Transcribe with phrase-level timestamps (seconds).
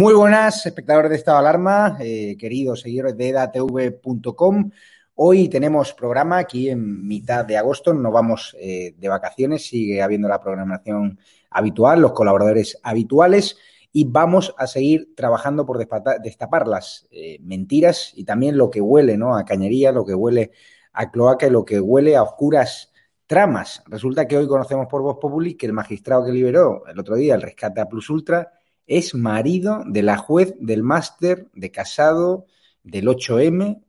[0.00, 4.70] Muy buenas, espectadores de Estado de Alarma, eh, queridos seguidores de edatv.com.
[5.14, 10.26] Hoy tenemos programa aquí en mitad de agosto, no vamos eh, de vacaciones, sigue habiendo
[10.26, 11.18] la programación
[11.50, 13.58] habitual, los colaboradores habituales
[13.92, 19.18] y vamos a seguir trabajando por destapar las eh, mentiras y también lo que huele
[19.18, 19.36] ¿no?
[19.36, 20.52] a cañería, lo que huele
[20.94, 22.90] a cloaca y lo que huele a oscuras
[23.26, 23.82] tramas.
[23.86, 27.34] Resulta que hoy conocemos por Voz Populi que el magistrado que liberó el otro día
[27.34, 28.59] el rescate a Plus Ultra
[28.90, 32.46] es marido de la juez del máster de casado
[32.82, 33.84] del 8M,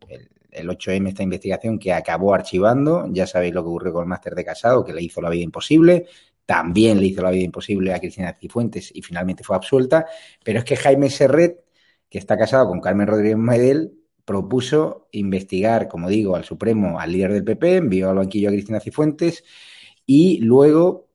[0.52, 4.35] el, 8M, esta investigación que acabó archivando, ya sabéis lo que ocurrió con el máster
[4.35, 6.05] de casado, que le hizo la vida imposible,
[6.45, 10.05] también le hizo la vida imposible a Cristina Cifuentes y finalmente fue absuelta,
[10.43, 11.63] pero es que Jaime Serret,
[12.08, 13.93] que está casado con Carmen Rodríguez Medel,
[14.23, 18.80] propuso investigar, como digo, al Supremo, al líder del PP, envió al banquillo a Cristina
[18.80, 19.43] Cifuentes
[20.05, 21.08] y luego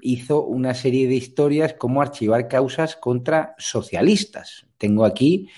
[0.00, 4.66] hizo una serie de historias como archivar causas contra socialistas.
[4.78, 5.48] Tengo aquí,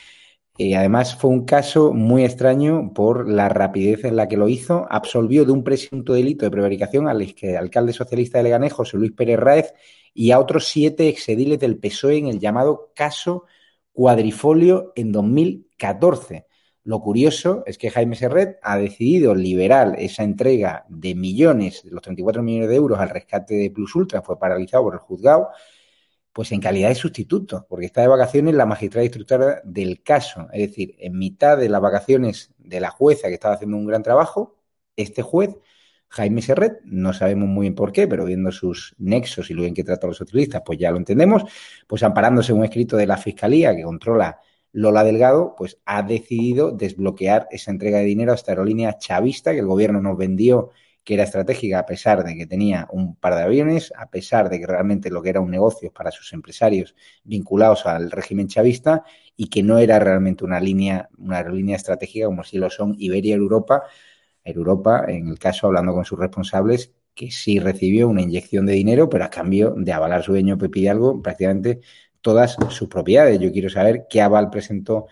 [0.58, 4.86] eh, además fue un caso muy extraño por la rapidez en la que lo hizo.
[4.90, 9.38] Absolvió de un presunto delito de prevaricación al alcalde socialista de Leganés, José Luis Pérez
[9.38, 9.74] Raez,
[10.12, 13.44] y a otros siete exediles del PSOE en el llamado caso
[13.92, 16.47] Cuadrifolio en 2014.
[16.88, 22.00] Lo curioso es que Jaime Serret ha decidido liberar esa entrega de millones, de los
[22.00, 25.50] 34 millones de euros al rescate de Plus Ultra, fue paralizado por el juzgado,
[26.32, 30.48] pues en calidad de sustituto, porque está de vacaciones la magistrada instructora del caso.
[30.50, 34.02] Es decir, en mitad de las vacaciones de la jueza que estaba haciendo un gran
[34.02, 34.56] trabajo,
[34.96, 35.58] este juez,
[36.08, 39.74] Jaime Serret, no sabemos muy bien por qué, pero viendo sus nexos y lo bien
[39.74, 41.42] que trata a los socialistas, pues ya lo entendemos,
[41.86, 44.38] pues amparándose en un escrito de la Fiscalía que controla
[44.78, 49.58] Lola Delgado pues ha decidido desbloquear esa entrega de dinero a esta aerolínea chavista que
[49.58, 50.70] el gobierno nos vendió
[51.02, 54.60] que era estratégica a pesar de que tenía un par de aviones, a pesar de
[54.60, 56.94] que realmente lo que era un negocio para sus empresarios
[57.24, 59.02] vinculados al régimen chavista
[59.36, 63.34] y que no era realmente una línea, una aerolínea estratégica como si lo son Iberia
[63.34, 63.82] Europa,
[64.44, 69.08] Europa, en el caso hablando con sus responsables, que sí recibió una inyección de dinero,
[69.08, 71.80] pero a cambio de avalar su dueño Pepe Hidalgo, prácticamente
[72.20, 73.38] todas sus propiedades.
[73.40, 75.06] Yo quiero saber qué aval presentó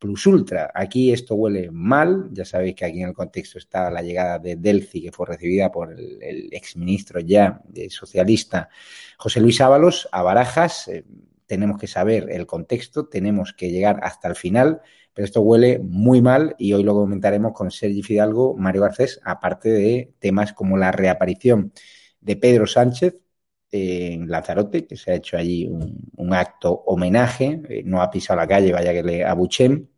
[0.00, 0.70] Plus Ultra.
[0.74, 2.30] Aquí esto huele mal.
[2.32, 5.70] Ya sabéis que aquí en el contexto está la llegada de Delci, que fue recibida
[5.70, 8.70] por el, exministro ya socialista
[9.18, 10.88] José Luis Ábalos a Barajas.
[10.88, 11.04] Eh,
[11.46, 14.82] tenemos que saber el contexto, tenemos que llegar hasta el final,
[15.12, 19.68] pero esto huele muy mal y hoy lo comentaremos con Sergi Fidalgo, Mario Garcés, aparte
[19.68, 21.72] de temas como la reaparición
[22.20, 23.16] de Pedro Sánchez,
[23.72, 28.46] en Lanzarote, que se ha hecho allí un, acto homenaje, eh, no ha pisado la
[28.46, 29.90] calle, vaya que le abuchen,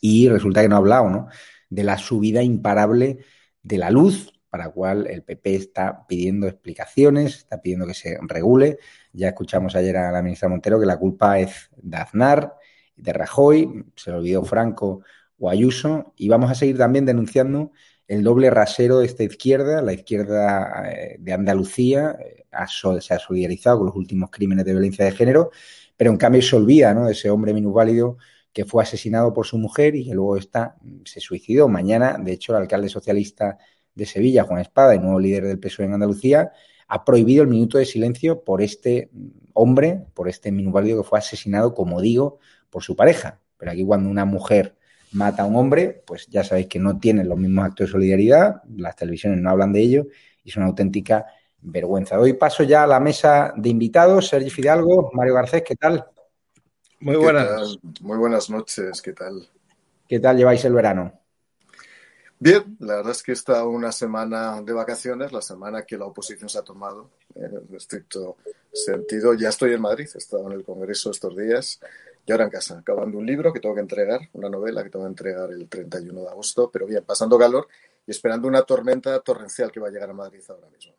[0.00, 1.28] y resulta que no ha hablado ¿no?
[1.70, 3.18] de la subida imparable
[3.62, 8.18] de la luz, para la cual el PP está pidiendo explicaciones, está pidiendo que se
[8.22, 8.78] regule.
[9.12, 12.54] Ya escuchamos ayer a la ministra Montero que la culpa es de Aznar,
[12.94, 15.00] de Rajoy, se lo olvidó Franco
[15.38, 17.72] o Ayuso, y vamos a seguir también denunciando
[18.06, 22.44] el doble rasero de esta izquierda, la izquierda eh, de Andalucía, eh,
[23.00, 25.50] se ha solidarizado con los últimos crímenes de violencia de género,
[25.96, 27.06] pero en cambio se olvida ¿no?
[27.06, 28.18] de ese hombre minusválido
[28.52, 31.68] que fue asesinado por su mujer y que luego está, se suicidó.
[31.68, 33.58] Mañana, de hecho, el alcalde socialista
[33.94, 36.52] de Sevilla, Juan Espada, el nuevo líder del PSOE en Andalucía,
[36.86, 39.10] ha prohibido el minuto de silencio por este
[39.54, 42.38] hombre, por este minusválido que fue asesinado, como digo,
[42.70, 43.40] por su pareja.
[43.56, 44.76] Pero aquí cuando una mujer
[45.14, 48.62] mata a un hombre, pues ya sabéis que no tienen los mismos actos de solidaridad,
[48.76, 50.06] las televisiones no hablan de ello
[50.42, 51.26] y es una auténtica
[51.62, 52.16] vergüenza.
[52.16, 56.04] Doy paso ya a la mesa de invitados, Sergio Fidalgo, Mario Garcés, ¿qué tal?
[57.00, 57.78] Muy buenas.
[58.00, 59.48] Muy buenas noches, ¿qué tal?
[60.08, 61.20] ¿Qué tal lleváis el verano?
[62.38, 66.06] Bien, la verdad es que he estado una semana de vacaciones, la semana que la
[66.06, 68.36] oposición se ha tomado, en estricto
[68.72, 69.34] sentido.
[69.34, 71.80] Ya estoy en Madrid, he estado en el Congreso estos días
[72.26, 75.04] y ahora en casa, acabando un libro que tengo que entregar, una novela que tengo
[75.04, 77.68] que entregar el 31 de agosto, pero bien, pasando calor
[78.06, 80.94] y esperando una tormenta torrencial que va a llegar a Madrid ahora mismo.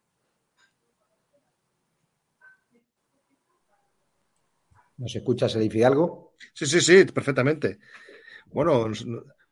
[4.97, 6.33] ¿Nos escuchas, Edith Fidalgo?
[6.53, 7.79] Sí, sí, sí, perfectamente.
[8.45, 8.89] Bueno,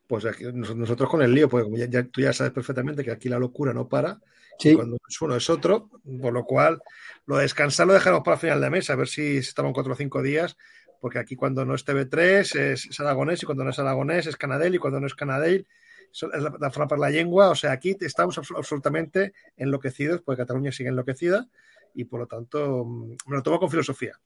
[0.06, 0.24] pues
[0.54, 3.88] nosotros con el lío, pues ya, tú ya sabes perfectamente que aquí la locura no
[3.88, 4.20] para.
[4.58, 4.74] Sí.
[4.76, 5.90] Cuando es uno es otro,
[6.22, 6.80] por lo cual
[7.26, 9.92] lo de descansar lo dejaremos para el final de mes, a ver si estamos cuatro
[9.92, 10.56] o cinco días
[11.04, 14.74] porque aquí cuando no es TV3 es, aragonés y cuando no es aragonés es Canadell
[14.74, 15.66] y cuando no es Canadell
[16.10, 17.50] es la, la para la lengua.
[17.50, 21.46] O sea, aquí estamos absolutamente enloquecidos porque Cataluña sigue enloquecida
[21.94, 24.18] y por lo tanto mm, me lo tomo con filosofía.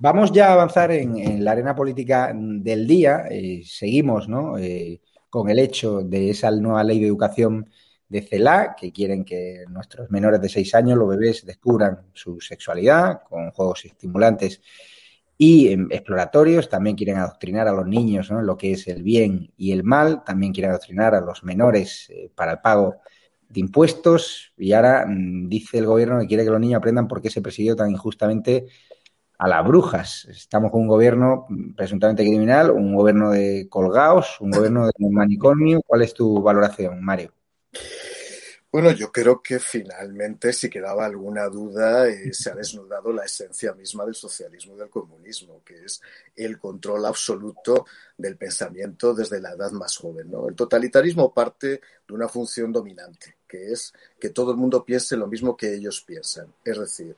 [0.00, 3.26] Vamos ya a avanzar en, la arena política del día.
[3.30, 4.58] Eh, seguimos ¿no?
[4.58, 5.00] Eh,
[5.30, 7.70] con el hecho de esa nueva ley de educación
[8.08, 13.22] de CELA, que quieren que nuestros menores de seis años, los bebés, descubran su sexualidad
[13.28, 14.60] con juegos estimulantes
[15.38, 19.52] y em, exploratorios, también quieren adoctrinar a los niños en lo que es el bien
[19.56, 22.96] y el mal, también quieren adoctrinar a los menores eh, para el pago
[23.48, 27.20] de impuestos y ahora mm, dice el gobierno que quiere que los niños aprendan por
[27.20, 28.66] qué se persiguió tan injustamente
[29.38, 30.26] a las brujas.
[30.30, 31.46] Estamos con un gobierno
[31.76, 35.82] presuntamente criminal, un gobierno de colgados, un gobierno de manicomio.
[35.86, 37.32] ¿Cuál es tu valoración, Mario?
[38.76, 43.72] Bueno, yo creo que finalmente, si quedaba alguna duda, eh, se ha desnudado la esencia
[43.72, 46.02] misma del socialismo y del comunismo, que es
[46.36, 47.86] el control absoluto
[48.18, 50.30] del pensamiento desde la edad más joven.
[50.46, 55.26] El totalitarismo parte de una función dominante, que es que todo el mundo piense lo
[55.26, 56.52] mismo que ellos piensan.
[56.62, 57.16] Es decir,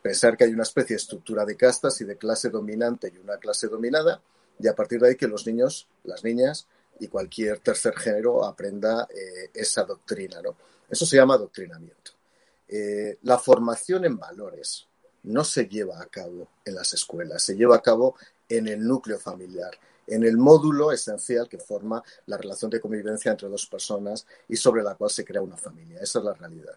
[0.00, 3.36] pensar que hay una especie de estructura de castas y de clase dominante y una
[3.36, 4.22] clase dominada,
[4.58, 6.66] y a partir de ahí que los niños, las niñas
[6.98, 10.40] y cualquier tercer género aprenda eh, esa doctrina.
[10.40, 10.56] ¿no?
[10.88, 12.12] Eso se llama adoctrinamiento.
[12.68, 14.86] Eh, la formación en valores
[15.24, 18.16] no se lleva a cabo en las escuelas, se lleva a cabo
[18.48, 19.72] en el núcleo familiar,
[20.06, 24.82] en el módulo esencial que forma la relación de convivencia entre dos personas y sobre
[24.82, 26.00] la cual se crea una familia.
[26.00, 26.74] Esa es la realidad.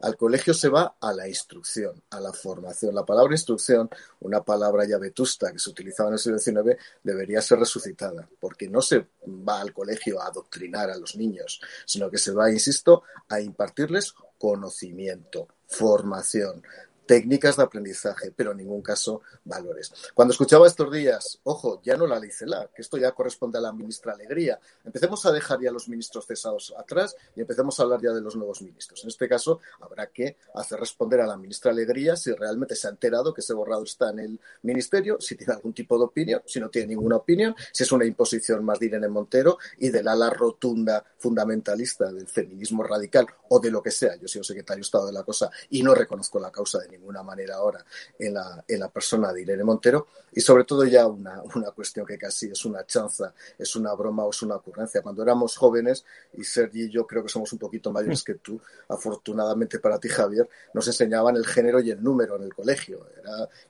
[0.00, 2.94] Al colegio se va a la instrucción, a la formación.
[2.94, 3.88] La palabra instrucción,
[4.20, 8.68] una palabra ya vetusta que se utilizaba en el siglo XIX, debería ser resucitada, porque
[8.68, 13.02] no se va al colegio a adoctrinar a los niños, sino que se va, insisto,
[13.28, 16.62] a impartirles conocimiento, formación,
[17.10, 19.92] técnicas de aprendizaje, pero en ningún caso valores.
[20.14, 23.60] Cuando escuchaba estos días, ojo, ya no la ley CELA, que esto ya corresponde a
[23.60, 28.00] la ministra Alegría, empecemos a dejar ya los ministros cesados atrás y empecemos a hablar
[28.00, 29.02] ya de los nuevos ministros.
[29.02, 32.90] En este caso, habrá que hacer responder a la ministra Alegría si realmente se ha
[32.90, 36.60] enterado que ese borrado está en el ministerio, si tiene algún tipo de opinión, si
[36.60, 40.30] no tiene ninguna opinión, si es una imposición más de Irene Montero y del ala
[40.30, 44.14] rotunda fundamentalista del feminismo radical o de lo que sea.
[44.14, 46.99] Yo soy secretario de Estado de la cosa y no reconozco la causa de ningún
[47.00, 47.84] ninguna manera ahora
[48.18, 52.06] en la, en la persona de Irene Montero y sobre todo ya una, una cuestión
[52.06, 55.02] que casi es una chanza, es una broma o es una ocurrencia.
[55.02, 56.04] Cuando éramos jóvenes,
[56.34, 60.08] y Sergi y yo creo que somos un poquito mayores que tú, afortunadamente para ti
[60.08, 63.06] Javier, nos enseñaban el género y el número en el colegio.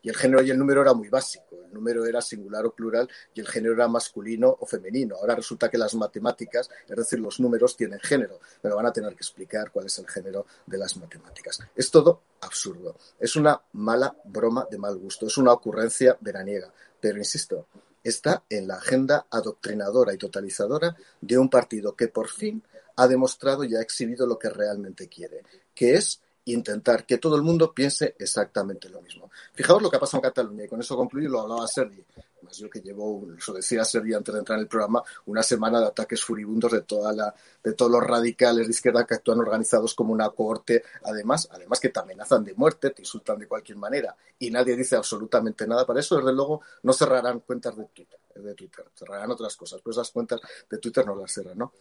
[0.03, 1.50] Y el género y el número era muy básico.
[1.71, 5.17] El número era singular o plural y el género era masculino o femenino.
[5.17, 8.41] Ahora resulta que las matemáticas, es decir, los números tienen género.
[8.61, 11.61] Pero van a tener que explicar cuál es el género de las matemáticas.
[11.77, 12.97] Es todo absurdo.
[13.19, 16.73] Es una mala broma de mal gusto, es una ocurrencia veraniega.
[17.01, 17.67] Pero insisto,
[18.03, 22.63] está en la agenda adoctrinadora y totalizadora de un partido que por fin
[22.97, 25.43] ha demostrado y ha exhibido lo que realmente quiere,
[25.75, 26.21] que es
[26.53, 29.31] intentar que todo el mundo piense exactamente lo mismo.
[29.53, 32.05] Fijaos lo que ha pasado en Cataluña, y con eso concluyo, lo hablaba Sergi.
[32.43, 35.81] Más yo que llevo, eso decía Sergi antes de entrar en el programa, una semana
[35.81, 39.95] de ataques furibundos de, toda la, de todos los radicales de izquierda que actúan organizados
[39.95, 44.17] como una cohorte, además, además que te amenazan de muerte, te insultan de cualquier manera,
[44.39, 45.87] y nadie dice absolutamente nada.
[45.87, 49.97] Para eso, desde luego, no cerrarán cuentas de Twitter, de Twitter cerrarán otras cosas, pues
[49.97, 51.73] esas cuentas de Twitter no las cerran, ¿no?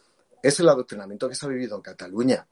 [0.42, 2.48] Es el adoctrinamiento que se ha vivido en Cataluña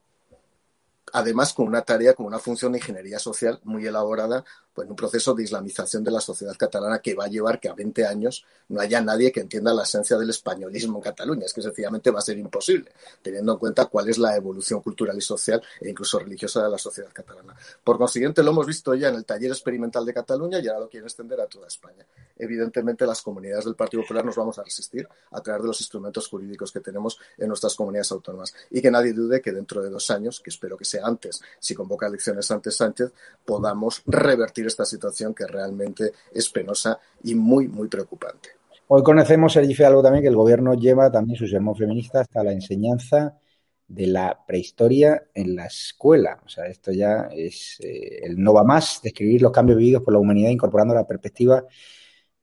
[1.14, 5.34] además con una tarea, con una función de ingeniería social muy elaborada, pues un proceso
[5.34, 8.80] de islamización de la sociedad catalana que va a llevar que a 20 años no
[8.80, 11.46] haya nadie que entienda la esencia del españolismo en Cataluña.
[11.46, 15.18] Es que sencillamente va a ser imposible, teniendo en cuenta cuál es la evolución cultural
[15.18, 17.56] y social e incluso religiosa de la sociedad catalana.
[17.84, 20.90] Por consiguiente, lo hemos visto ya en el taller experimental de Cataluña y ahora lo
[20.90, 22.06] quieren extender a toda España.
[22.38, 26.28] Evidentemente, las comunidades del Partido Popular nos vamos a resistir a través de los instrumentos
[26.28, 28.54] jurídicos que tenemos en nuestras comunidades autónomas.
[28.70, 31.76] Y que nadie dude que dentro de dos años, que espero que sea antes, si
[31.76, 33.12] convoca elecciones antes Sánchez,
[33.46, 38.58] podamos revertir esta situación que realmente es penosa y muy, muy preocupante.
[38.90, 42.54] Hoy conocemos, Sergi algo también, que el gobierno lleva también su sermón feminista hasta la
[42.54, 43.38] enseñanza
[43.86, 46.42] de la prehistoria en la escuela.
[46.46, 50.14] O sea, esto ya es eh, el no va más, describir los cambios vividos por
[50.14, 51.66] la humanidad incorporando la perspectiva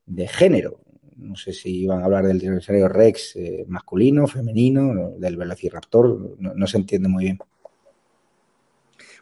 [0.05, 0.81] de género.
[1.15, 6.67] No sé si iban a hablar del dinosaurio Rex eh, masculino, femenino, del velociraptor, no
[6.67, 7.39] se entiende muy bien.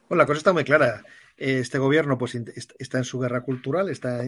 [0.09, 1.03] Bueno, la cosa está muy clara.
[1.37, 4.23] Este gobierno pues está en su guerra cultural, está,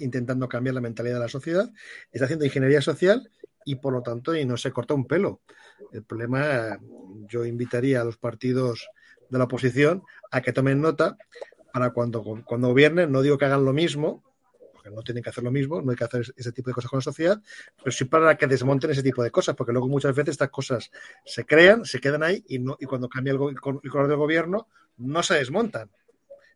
[0.00, 1.70] intentando cambiar la mentalidad de la sociedad,
[2.12, 3.28] está haciendo ingeniería social
[3.64, 5.40] y por lo tanto y no se corta un pelo.
[5.92, 6.78] El problema,
[7.28, 8.88] yo invitaría a los partidos
[9.30, 11.16] de la oposición a que tomen nota
[11.72, 14.22] para cuando, cuando gobiernen, no digo que hagan lo mismo,
[14.90, 16.98] no tienen que hacer lo mismo, no hay que hacer ese tipo de cosas con
[16.98, 17.42] la sociedad,
[17.76, 20.90] pero sí para que desmonten ese tipo de cosas, porque luego muchas veces estas cosas
[21.24, 24.68] se crean, se quedan ahí y, no, y cuando cambia el, el color del gobierno
[24.96, 25.90] no se desmontan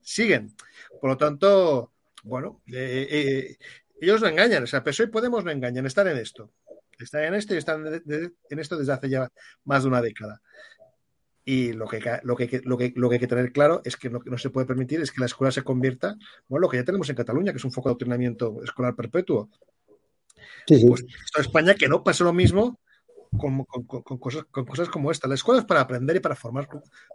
[0.08, 0.54] siguen.
[1.00, 1.92] Por lo tanto,
[2.22, 3.56] bueno, eh, eh,
[4.00, 6.50] ellos no engañan, o sea, PSOE y Podemos no engañan, están en esto.
[6.98, 9.30] Están en esto y están en esto desde hace ya
[9.64, 10.40] más de una década.
[11.50, 14.10] Y lo que, lo que, lo que, lo que hay que tener claro es que
[14.10, 16.14] lo que no se puede permitir es que la escuela se convierta,
[16.46, 19.48] bueno, lo que ya tenemos en Cataluña, que es un foco de adoctrinamiento escolar perpetuo.
[20.66, 22.78] Sí, Pues en España que no pase lo mismo
[23.38, 25.26] con, cosas, con cosas como esta.
[25.26, 26.68] La escuela es para aprender y para formar,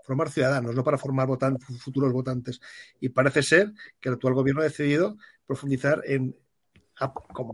[0.03, 1.27] formar ciudadanos, no para formar
[1.77, 2.59] futuros votantes.
[2.99, 6.35] Y parece ser que el actual gobierno ha decidido profundizar en,
[7.33, 7.53] como,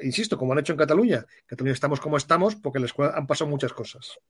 [0.00, 1.26] insisto, como han hecho en Cataluña.
[1.26, 4.20] En Cataluña estamos como estamos porque en la escuela han pasado muchas cosas.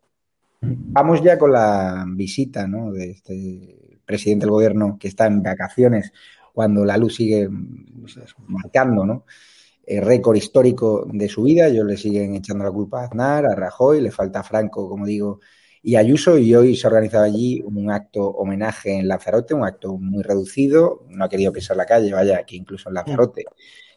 [0.66, 2.92] Vamos ya con la visita ¿no?
[2.92, 6.12] de este presidente del gobierno que está en vacaciones
[6.52, 7.48] cuando la luz sigue
[8.46, 9.24] marcando ¿no?
[9.86, 11.66] el récord histórico de su vida.
[11.66, 15.06] Ellos le siguen echando la culpa a Aznar, a Rajoy, le falta a Franco, como
[15.06, 15.40] digo,
[15.82, 16.38] y Ayuso.
[16.38, 21.04] Y hoy se ha organizado allí un acto homenaje en Lanzarote, un acto muy reducido.
[21.08, 23.44] No ha querido pisar la calle, vaya, que incluso en Lanzarote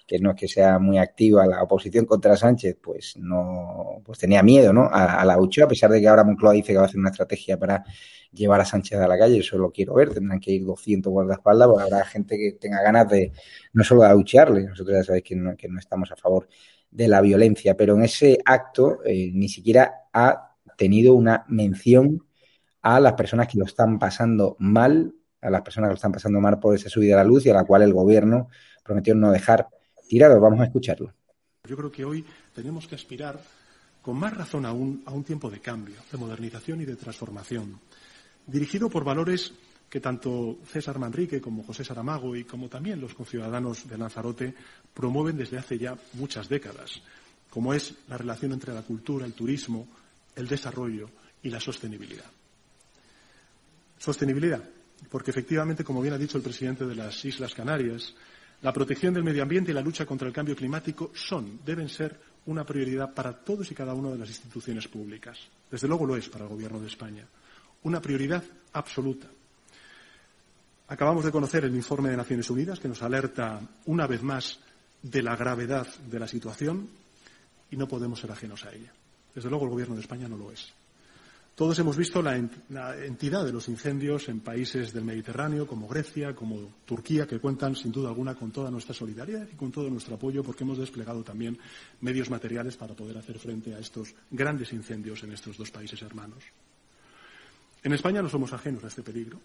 [0.07, 4.41] que no es que sea muy activa la oposición contra Sánchez, pues no, pues tenía
[4.41, 4.89] miedo, ¿no?
[4.89, 7.09] A, la UCHO, a pesar de que ahora Moncloa dice que va a hacer una
[7.09, 7.83] estrategia para
[8.31, 11.67] llevar a Sánchez a la calle, eso lo quiero ver, tendrán que ir 200 guardaespaldas,
[11.67, 13.33] porque habrá gente que tenga ganas de,
[13.73, 16.47] no solo de abuchearle, nosotros ya sabéis que no, que no estamos a favor
[16.89, 22.25] de la violencia, pero en ese acto eh, ni siquiera ha tenido una mención
[22.81, 26.39] a las personas que lo están pasando mal, a las personas que lo están pasando
[26.39, 28.47] mal por esa subida a la luz y a la cual el gobierno
[28.83, 29.67] prometió no dejar
[30.07, 30.39] tirado.
[30.39, 31.13] Vamos a escucharlo.
[31.63, 33.39] Yo creo que hoy tenemos que aspirar
[34.01, 37.79] con más razón aún a un tiempo de cambio, de modernización y de transformación,
[38.45, 39.53] dirigido por valores
[39.89, 44.53] que tanto César Manrique como José Saramago y como también los conciudadanos de Lanzarote
[44.93, 47.01] promueven desde hace ya muchas décadas,
[47.49, 49.87] como es la relación entre la cultura, el turismo,
[50.35, 51.09] el desarrollo
[51.41, 52.25] y la sostenibilidad.
[53.97, 54.63] Sostenibilidad,
[55.09, 58.13] porque efectivamente, como bien ha dicho el presidente de las Islas Canarias,
[58.61, 62.19] la protección del medio ambiente y la lucha contra el cambio climático son, deben ser,
[62.47, 65.37] una prioridad para todos y cada una de las instituciones públicas.
[65.69, 67.25] Desde luego lo es para el Gobierno de España.
[67.83, 69.27] Una prioridad absoluta.
[70.87, 74.59] Acabamos de conocer el informe de Naciones Unidas que nos alerta una vez más
[75.01, 76.87] de la gravedad de la situación
[77.69, 78.93] y no podemos ser ajenos a ella.
[79.35, 80.73] Desde luego el Gobierno de España no lo es.
[81.57, 86.75] Todos hemos visto la, entidad de los incendios en países del Mediterráneo, como Grecia, como
[86.85, 90.43] Turquía, que cuentan sin duda alguna con toda nuestra solidaridad y con todo nuestro apoyo,
[90.43, 91.57] porque hemos desplegado también
[92.01, 96.43] medios materiales para poder hacer frente a estos grandes incendios en estos dos países hermanos.
[97.81, 99.39] En España no somos ajenos a este peligro.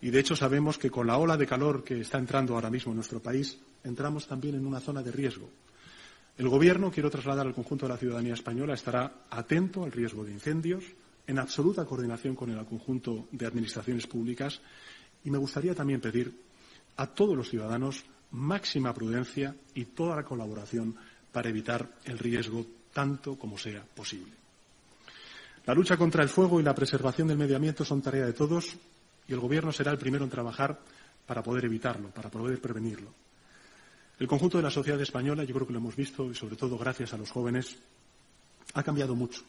[0.00, 2.90] Y de hecho sabemos que con la ola de calor que está entrando ahora mismo
[2.90, 5.48] en nuestro país, entramos también en una zona de riesgo.
[6.36, 10.32] El Gobierno, quiero trasladar al conjunto de la ciudadanía española, estará atento al riesgo de
[10.32, 10.82] incendios,
[11.28, 14.60] en absoluta coordinación con el conjunto de administraciones públicas
[15.22, 16.32] y me gustaría también pedir
[16.96, 20.96] a todos los ciudadanos máxima prudencia y toda la colaboración
[21.30, 24.32] para evitar el riesgo tanto como sea posible.
[25.66, 28.74] La lucha contra el fuego y la preservación del medio ambiente son tarea de todos
[29.28, 30.80] y el Gobierno será el primero en trabajar
[31.26, 33.12] para poder evitarlo, para poder prevenirlo.
[34.18, 36.78] El conjunto de la sociedad española, yo creo que lo hemos visto, y sobre todo
[36.78, 37.76] gracias a los jóvenes,
[38.74, 39.42] ha cambiado mucho.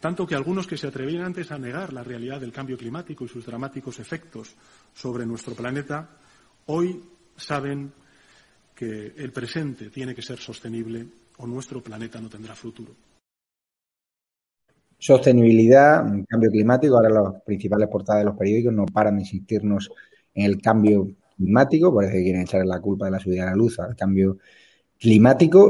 [0.00, 3.28] Tanto que algunos que se atrevían antes a negar la realidad del cambio climático y
[3.28, 4.54] sus dramáticos efectos
[4.92, 6.08] sobre nuestro planeta,
[6.66, 7.02] hoy
[7.36, 7.92] saben
[8.74, 11.06] que el presente tiene que ser sostenible
[11.38, 12.92] o nuestro planeta no tendrá futuro.
[14.98, 19.90] Sostenibilidad, cambio climático, ahora las principales portadas de los periódicos no paran de insistirnos
[20.34, 23.56] en el cambio climático, parece que quieren echar la culpa de la subida de la
[23.56, 24.56] luz al cambio climático,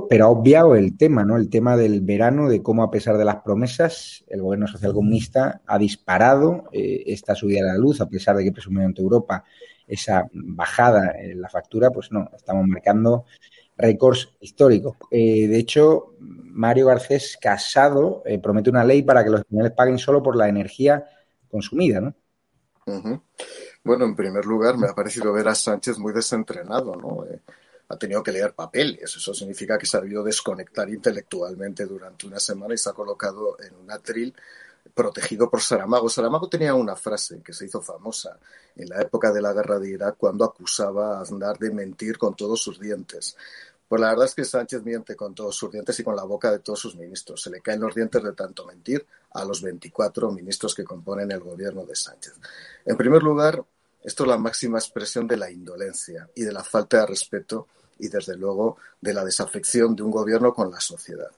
[0.09, 1.37] pero ha obviado el tema, ¿no?
[1.37, 5.63] El tema del verano, de cómo a pesar de las promesas, el gobierno social comunista
[5.67, 9.45] ha disparado eh, esta subida de la luz, a pesar de que presumiendo Europa
[9.87, 13.25] esa bajada en la factura, pues no, estamos marcando
[13.77, 14.97] récords históricos.
[15.11, 19.99] Eh, de hecho, Mario Garcés Casado eh, promete una ley para que los españoles paguen
[19.99, 21.05] solo por la energía
[21.51, 22.15] consumida, ¿no?
[23.83, 27.25] Bueno, en primer lugar, me ha parecido ver a Sánchez muy desentrenado, ¿no?
[27.89, 29.17] Ha tenido que leer papeles.
[29.17, 33.57] Eso significa que se ha debido desconectar intelectualmente durante una semana y se ha colocado
[33.61, 34.35] en un atril
[34.95, 36.09] protegido por Saramago.
[36.09, 38.39] Saramago tenía una frase que se hizo famosa
[38.77, 42.35] en la época de la guerra de Irak cuando acusaba a Aznar de mentir con
[42.35, 43.37] todos sus dientes.
[43.89, 46.51] Pues la verdad es que Sánchez miente con todos sus dientes y con la boca
[46.51, 47.41] de todos sus ministros.
[47.41, 51.41] Se le caen los dientes de tanto mentir a los 24 ministros que componen el
[51.41, 52.35] gobierno de Sánchez.
[52.85, 53.65] En primer lugar,
[54.07, 57.67] esto es la máxima expresión de la indolencia y de la falta de respeto
[57.99, 61.33] y, desde luego, de la desafección de un gobierno con la sociedad.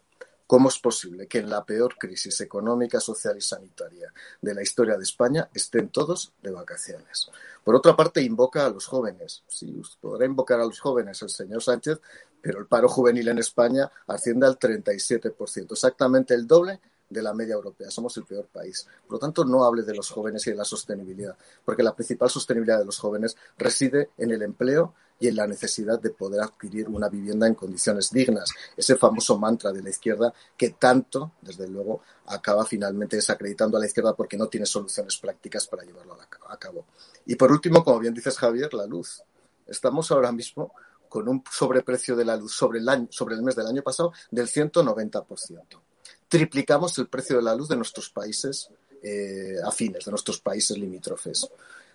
[0.47, 4.99] ¿Cómo es posible que en la peor crisis económica, social y sanitaria de la historia
[4.99, 7.31] de España estén todos de vacaciones?
[7.65, 9.45] Por otra parte, invoca a los jóvenes.
[9.49, 12.03] Sí, podrá invocar a los jóvenes el señor Sánchez,
[12.43, 17.55] pero el paro juvenil en España asciende al 37%, exactamente el doble de la media
[17.55, 18.87] europea, somos el peor país.
[19.07, 22.29] Por lo tanto, no hable de los jóvenes y de la sostenibilidad, porque la principal
[22.29, 26.88] sostenibilidad de los jóvenes reside en el empleo y en la necesidad de poder adquirir
[26.88, 28.50] una vivienda en condiciones dignas.
[28.77, 33.87] Ese famoso mantra de la izquierda que tanto, desde luego, acaba finalmente desacreditando a la
[33.87, 36.17] izquierda porque no tiene soluciones prácticas para llevarlo
[36.49, 36.87] a cabo.
[37.27, 39.23] Y por último, como bien dices Javier, la luz.
[39.67, 40.73] Estamos ahora mismo
[41.09, 44.12] con un sobreprecio de la luz sobre el, año, sobre el mes del año pasado
[44.31, 45.81] del 190%.
[46.29, 48.71] Triplicamos el precio de la luz de nuestros países
[49.03, 51.49] eh, afines, de nuestros países limítrofes.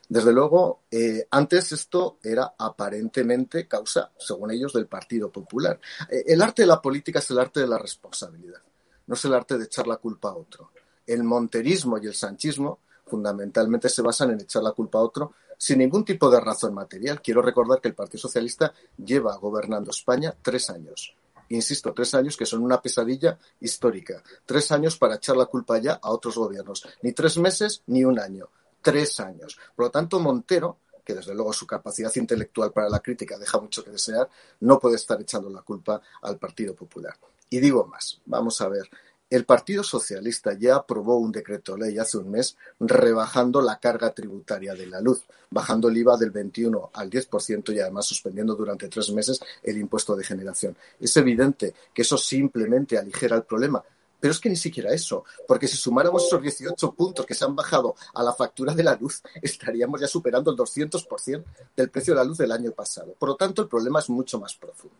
[0.09, 5.79] Desde luego, eh, antes esto era aparentemente causa, según ellos, del Partido Popular.
[6.09, 8.61] Eh, el arte de la política es el arte de la responsabilidad,
[9.07, 10.71] no es el arte de echar la culpa a otro.
[11.05, 15.79] El monterismo y el sanchismo fundamentalmente se basan en echar la culpa a otro sin
[15.79, 17.21] ningún tipo de razón material.
[17.21, 21.15] Quiero recordar que el Partido Socialista lleva gobernando España tres años.
[21.55, 24.21] Insisto, tres años que son una pesadilla histórica.
[24.45, 26.85] Tres años para echar la culpa ya a otros gobiernos.
[27.01, 28.49] Ni tres meses ni un año
[28.83, 29.57] tres años.
[29.75, 33.83] Por lo tanto, Montero, que desde luego su capacidad intelectual para la crítica deja mucho
[33.83, 34.29] que desear,
[34.59, 37.17] no puede estar echando la culpa al Partido Popular.
[37.49, 38.89] Y digo más, vamos a ver,
[39.35, 44.75] el Partido Socialista ya aprobó un decreto ley hace un mes rebajando la carga tributaria
[44.75, 49.09] de la luz, bajando el IVA del 21 al 10% y además suspendiendo durante tres
[49.09, 50.77] meses el impuesto de generación.
[50.99, 53.83] Es evidente que eso simplemente aligera el problema,
[54.19, 57.55] pero es que ni siquiera eso, porque si sumáramos esos 18 puntos que se han
[57.55, 61.43] bajado a la factura de la luz, estaríamos ya superando el 200%
[61.75, 63.15] del precio de la luz del año pasado.
[63.17, 64.95] Por lo tanto, el problema es mucho más profundo.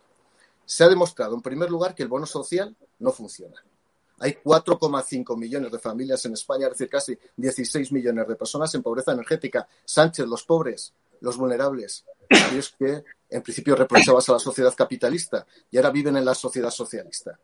[0.66, 3.62] Se ha demostrado, en primer lugar, que el bono social no funciona.
[4.20, 8.82] Hay 4,5 millones de familias en España, es decir, casi 16 millones de personas en
[8.82, 9.66] pobreza energética.
[9.84, 15.76] Sánchez, los pobres, los vulnerables, aquellos que en principio reprochabas a la sociedad capitalista y
[15.76, 17.38] ahora viven en la sociedad socialista.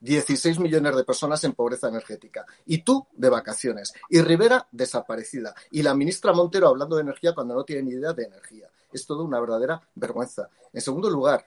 [0.00, 2.46] 16 millones de personas en pobreza energética.
[2.66, 3.92] Y tú de vacaciones.
[4.08, 5.54] Y Rivera desaparecida.
[5.70, 8.68] Y la ministra Montero hablando de energía cuando no tiene ni idea de energía.
[8.92, 10.48] Es todo una verdadera vergüenza.
[10.72, 11.46] En segundo lugar,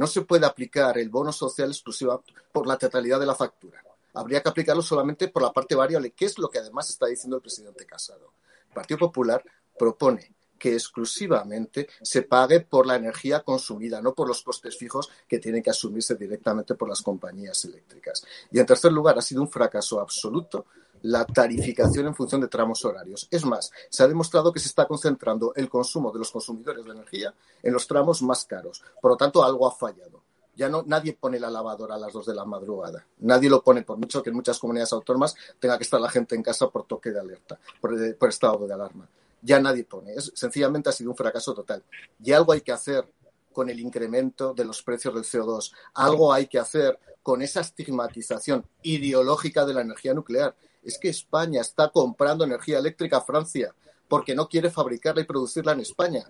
[0.00, 3.84] no se puede aplicar el bono social exclusivo por la totalidad de la factura.
[4.14, 7.36] Habría que aplicarlo solamente por la parte variable, que es lo que además está diciendo
[7.36, 8.32] el presidente Casado.
[8.68, 9.44] El Partido Popular
[9.78, 15.38] propone que exclusivamente se pague por la energía consumida, no por los costes fijos que
[15.38, 18.24] tienen que asumirse directamente por las compañías eléctricas.
[18.50, 20.64] Y en tercer lugar, ha sido un fracaso absoluto
[21.02, 23.28] la tarificación en función de tramos horarios.
[23.30, 26.92] Es más, se ha demostrado que se está concentrando el consumo de los consumidores de
[26.92, 28.82] energía en los tramos más caros.
[29.00, 30.22] Por lo tanto, algo ha fallado.
[30.56, 33.06] Ya no, nadie pone la lavadora a las dos de la madrugada.
[33.20, 36.34] Nadie lo pone, por mucho que en muchas comunidades autónomas tenga que estar la gente
[36.34, 39.08] en casa por toque de alerta, por estado de alarma
[39.42, 40.14] ya nadie pone.
[40.14, 41.82] Es, sencillamente ha sido un fracaso total.
[42.22, 43.12] Y algo hay que hacer
[43.52, 45.72] con el incremento de los precios del CO2.
[45.94, 50.54] Algo hay que hacer con esa estigmatización ideológica de la energía nuclear.
[50.82, 53.74] Es que España está comprando energía eléctrica a Francia
[54.08, 56.24] porque no quiere fabricarla y producirla en España.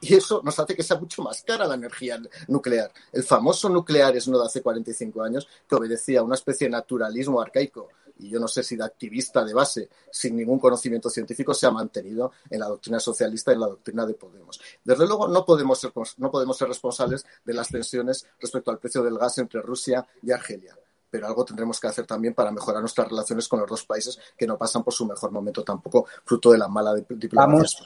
[0.00, 2.90] Y eso nos hace que sea mucho más cara la energía nuclear.
[3.12, 6.72] El famoso nuclear es uno de hace 45 años que obedecía a una especie de
[6.72, 7.88] naturalismo arcaico
[8.20, 11.70] y yo no sé si de activista de base, sin ningún conocimiento científico, se ha
[11.70, 14.60] mantenido en la doctrina socialista y en la doctrina de Podemos.
[14.84, 19.02] Desde luego, no podemos ser, no podemos ser responsables de las tensiones respecto al precio
[19.02, 20.76] del gas entre Rusia y Argelia
[21.10, 24.46] pero algo tendremos que hacer también para mejorar nuestras relaciones con los dos países que
[24.46, 27.76] no pasan por su mejor momento tampoco, fruto de la mala diplomacia vamos,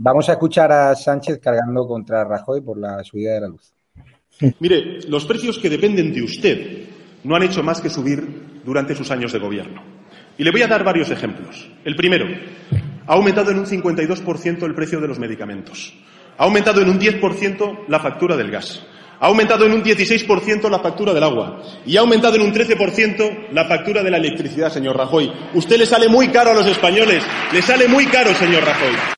[0.00, 3.72] Vamos a escuchar a Sánchez cargando contra Rajoy por la subida de la luz.
[4.60, 6.88] Mire, los precios que dependen de usted
[7.24, 9.82] no han hecho más que subir durante sus años de gobierno.
[10.36, 11.68] Y le voy a dar varios ejemplos.
[11.84, 12.26] El primero,
[13.08, 15.92] ha aumentado en un 52% el precio de los medicamentos.
[16.36, 18.80] Ha aumentado en un 10% la factura del gas.
[19.20, 21.60] Ha aumentado en un 16% la factura del agua.
[21.84, 25.32] Y ha aumentado en un 13% la factura de la electricidad, señor Rajoy.
[25.54, 27.24] Usted le sale muy caro a los españoles.
[27.52, 29.17] Le sale muy caro, señor Rajoy.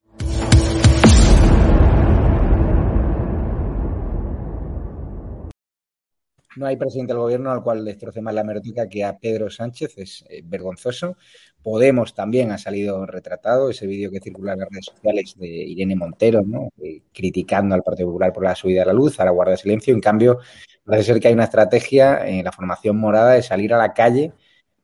[6.57, 9.97] No hay presidente del gobierno al cual destroce más la hemeroteca que a Pedro Sánchez,
[9.99, 11.17] es eh, vergonzoso.
[11.63, 15.95] Podemos también ha salido retratado ese vídeo que circula en las redes sociales de Irene
[15.95, 16.71] Montero, ¿no?
[16.83, 19.95] Eh, criticando al Partido Popular por la subida de la luz, ahora guarda silencio.
[19.95, 20.39] En cambio,
[20.85, 24.33] parece ser que hay una estrategia en la formación morada de salir a la calle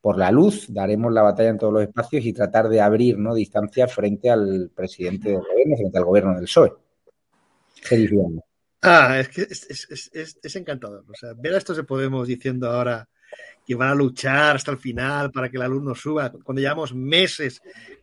[0.01, 3.35] por la luz, daremos la batalla en todos los espacios y tratar de abrir ¿no?
[3.35, 6.73] distancia frente al presidente del gobierno, frente al gobierno del PSOE.
[8.83, 11.05] Ah, es que es, encantador.
[11.09, 13.09] O sea, ver a estos de Podemos diciendo ahora
[13.67, 16.95] que van a luchar hasta el final para que la luz no suba, cuando llevamos
[16.95, 17.61] meses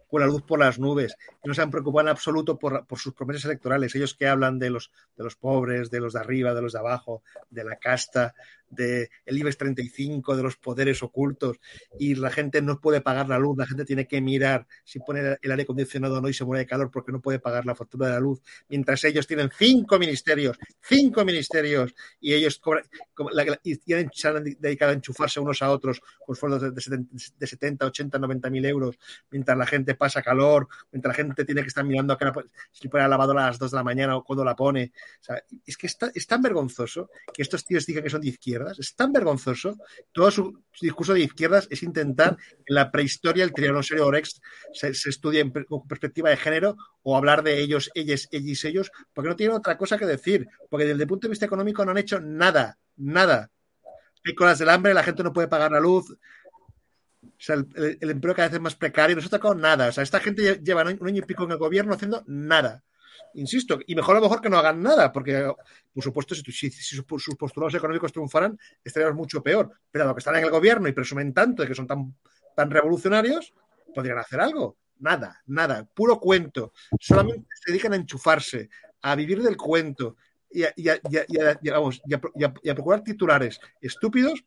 [0.10, 3.46] con la luz por las nubes, no se han preocupado en absoluto por, sus promesas
[3.46, 3.96] electorales.
[3.96, 6.80] Ellos que hablan de los, de los pobres, de los de arriba, de los de
[6.80, 8.36] abajo, de la casta,
[8.76, 11.60] de el IBEX 35, de los poderes ocultos,
[12.00, 15.38] y la gente no puede pagar la luz, la gente tiene que mirar si pone
[15.42, 17.76] el aire acondicionado o no y se muere de calor porque no puede pagar la
[17.76, 22.84] factura de la luz, mientras ellos tienen cinco ministerios, cinco ministerios, y ellos cobran,
[23.64, 28.50] y se han dedicado a enchufarse unos a otros con sueldos de 70, 80, 90
[28.50, 28.98] mil euros,
[29.32, 32.32] mientras la gente pasa calor, mientras la gente tiene que estar mirando a que
[32.72, 34.92] si pone la lavadora a las 2 de la mañana o cuando la pone.
[35.66, 38.28] es que es tan vergonzoso que estos tíos digan que son de
[38.78, 39.78] es tan vergonzoso.
[40.12, 44.41] Todo su, discurso de izquierdas es intentar en la prehistoria el tiranosaurio Orex
[44.73, 49.30] se, se estudie con perspectiva de género o hablar de ellos, ellas, ellos, ellos, porque
[49.30, 51.97] no tienen otra cosa que decir, porque desde el punto de vista económico no han
[51.97, 53.49] hecho nada, nada.
[54.26, 56.17] Hay colas del hambre, la gente no puede pagar la luz,
[57.43, 59.89] sea, el, empleo cada vez es más precario, no se ha tocado nada.
[59.89, 62.84] O sea, esta gente lleva un año y pico en el gobierno haciendo nada.
[63.36, 65.52] Insisto, y mejor a lo mejor que no hagan nada, porque,
[65.93, 69.71] por supuesto, si, sus postulados económicos triunfaran, estaríamos mucho peor.
[69.91, 72.15] Pero a lo que están en el gobierno y presumen tanto de que son tan,
[72.56, 73.54] tan revolucionarios,
[73.93, 74.78] podrían hacer algo.
[74.99, 76.73] Nada, nada, puro cuento.
[76.99, 78.69] Solamente se dedican a enchufarse,
[79.02, 80.15] a vivir del cuento
[80.49, 84.43] y a procurar titulares estúpidos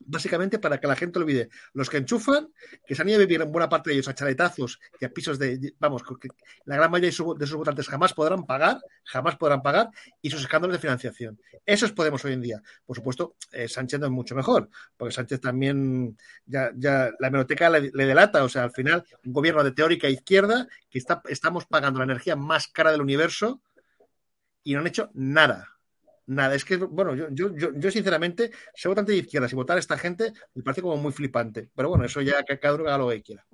[0.00, 1.48] básicamente para que la gente olvide.
[1.72, 2.48] Los que enchufan,
[2.86, 5.10] que se han ido a vivir en buena parte de ellos a chaletazos y a
[5.10, 6.28] pisos de, vamos, que
[6.64, 9.90] la gran mayoría de sus votantes jamás podrán pagar, jamás podrán pagar,
[10.22, 11.40] y sus escándalos de financiación.
[11.64, 12.62] Eso es Podemos hoy en día.
[12.84, 17.70] Por supuesto, eh, Sánchez no es mucho mejor, porque Sánchez también, ya, ya la hemeroteca
[17.70, 21.98] le, delata, o sea, al final, un gobierno de teórica izquierda, que está, estamos pagando
[21.98, 23.60] la energía más cara del universo
[24.62, 25.75] y no han hecho nada
[26.26, 26.54] nada.
[26.54, 29.96] Es que, bueno, yo, yo, yo, sinceramente, si votante de izquierda, si votar a esta
[29.96, 31.68] gente, me parece como muy flipante.
[31.74, 33.46] Pero bueno, eso ya que cada lo que quiera.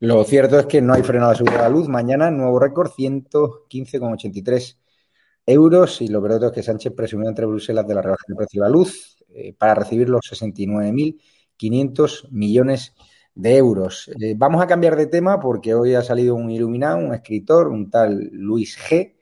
[0.00, 1.88] Lo cierto es que no hay frenado de seguridad de la luz.
[1.88, 4.76] Mañana, nuevo récord, 115,83
[5.46, 6.00] euros.
[6.00, 8.68] Y lo peor es que Sánchez presumió entre Bruselas de la rebaja del precio de
[8.68, 12.94] la luz eh, para recibir los 69.500 millones
[13.34, 14.10] de euros.
[14.20, 17.90] Eh, vamos a cambiar de tema porque hoy ha salido un iluminado, un escritor, un
[17.90, 19.17] tal Luis G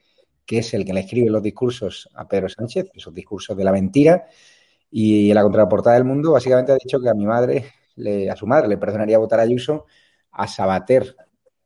[0.47, 3.73] que es el que le escribe los discursos a Pedro Sánchez, esos discursos de la
[3.73, 4.27] mentira,
[4.91, 7.65] y en la contraportada del mundo básicamente ha dicho que a mi madre,
[7.97, 9.87] le, a su madre, le perdonaría votar a Ayuso,
[10.33, 11.17] a Sabater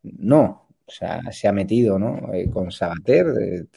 [0.03, 0.69] no.
[0.87, 2.33] O sea, se ha metido ¿no?
[2.33, 3.69] Eh, con Sabater,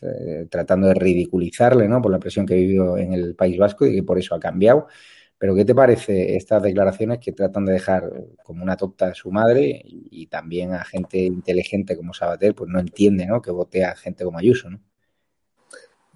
[0.50, 2.02] tratando de ridiculizarle ¿no?
[2.02, 4.88] por la presión que vivió en el País Vasco y que por eso ha cambiado.
[5.38, 8.10] Pero ¿qué te parece estas declaraciones que tratan de dejar
[8.44, 12.80] como una tonta a su madre y, también a gente inteligente como Sabater, pues no
[12.80, 13.42] entiende ¿no?
[13.42, 14.70] que vote a gente como Ayuso?
[14.70, 14.80] ¿no?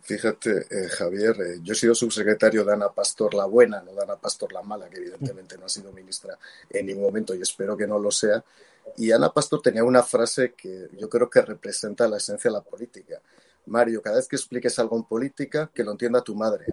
[0.07, 4.03] Fíjate, eh, Javier, eh, yo he sido subsecretario de Ana Pastor la Buena, no de
[4.03, 6.39] Ana Pastor la Mala, que evidentemente no ha sido ministra
[6.69, 8.41] en ningún momento y espero que no lo sea.
[8.95, 12.63] Y Ana Pastor tenía una frase que yo creo que representa la esencia de la
[12.63, 13.21] política.
[13.65, 16.67] Mario, cada vez que expliques algo en política, que lo entienda tu madre.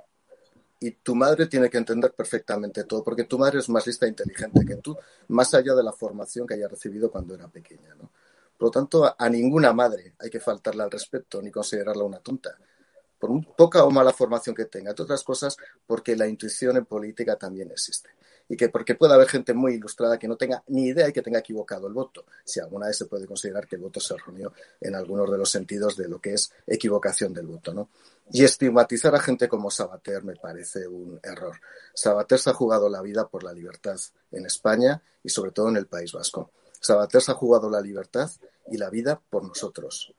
[0.79, 4.11] Y tu madre tiene que entender perfectamente todo, porque tu madre es más lista e
[4.11, 7.97] inteligente que tú, más allá de la formación que haya recibido cuando era pequeña.
[7.97, 8.13] ¿no?
[8.57, 12.57] Por lo tanto, a ninguna madre hay que faltarle al respeto ni considerarla una tonta
[13.19, 17.37] por poca o mala formación que tenga, entre otras cosas porque la intuición en política
[17.37, 18.11] también existe.
[18.49, 21.23] Y que porque puede haber gente muy ilustrada que no tenga ni idea y que
[21.23, 24.53] tenga equivocado el voto, si alguna vez se puede considerar que el voto se erróneo
[24.81, 27.89] en algunos de los sentidos de lo que es equivocación del voto, ¿no?
[28.31, 31.61] Y estigmatizar a gente como Sabater me parece un error.
[31.95, 33.99] Sabater se ha jugado la vida por la libertad
[34.31, 36.51] en España y sobre todo en el País Vasco.
[36.81, 38.31] Sabater se ha jugado la libertad
[38.71, 40.15] y la vida por nosotros,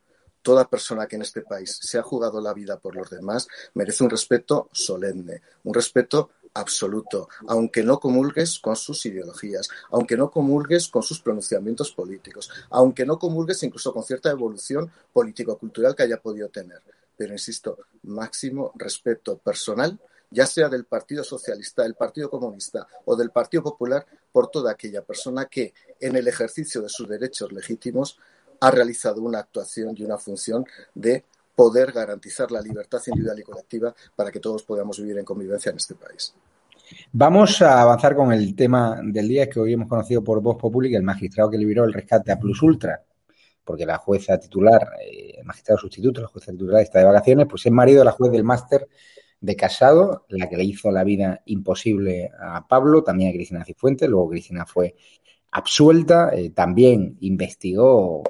[0.46, 4.04] toda persona que en este país se ha jugado la vida por los demás merece
[4.04, 10.88] un respeto solemne, un respeto absoluto, aunque no comulgues con sus ideologías, aunque no comulgues
[10.88, 16.48] con sus pronunciamientos políticos, aunque no comulgues incluso con cierta evolución político-cultural que haya podido
[16.50, 16.80] tener.
[17.18, 23.32] Pero insisto, máximo respeto personal, ya sea del Partido Socialista, del Partido Comunista o del
[23.32, 28.20] Partido Popular, por toda aquella persona que, en el ejercicio de sus derechos legítimos,
[28.60, 31.24] ha realizado una actuación y una función de
[31.56, 35.78] poder garantizar la libertad individual y colectiva para que todos podamos vivir en convivencia en
[35.78, 36.34] este país.
[37.12, 40.94] Vamos a avanzar con el tema del día que hoy hemos conocido por Voz Populi,
[40.94, 43.04] el magistrado que liberó el rescate a Plus Ultra,
[43.64, 47.66] porque la jueza titular, eh, el magistrado sustituto, la jueza titular está de vacaciones, pues
[47.66, 48.88] es marido de la juez del máster
[49.42, 54.10] de Casado, la que le hizo la vida imposible a Pablo, también a Cristina Cifuentes,
[54.10, 54.96] luego Cristina fue
[55.52, 58.24] absuelta, eh, también investigó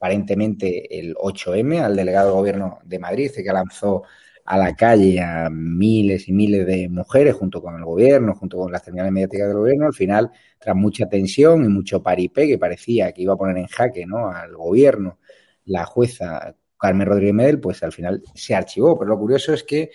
[0.00, 4.04] aparentemente el 8M al delegado del gobierno de Madrid, que lanzó
[4.46, 8.72] a la calle a miles y miles de mujeres junto con el gobierno, junto con
[8.72, 13.12] las terminales mediáticas del gobierno, al final, tras mucha tensión y mucho paripé que parecía
[13.12, 14.30] que iba a poner en jaque ¿no?
[14.30, 15.18] al gobierno,
[15.66, 18.98] la jueza Carmen Rodríguez Medel, pues al final se archivó.
[18.98, 19.90] Pero lo curioso es que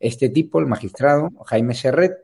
[0.00, 2.14] Este tipo, el magistrado Jaime Serret,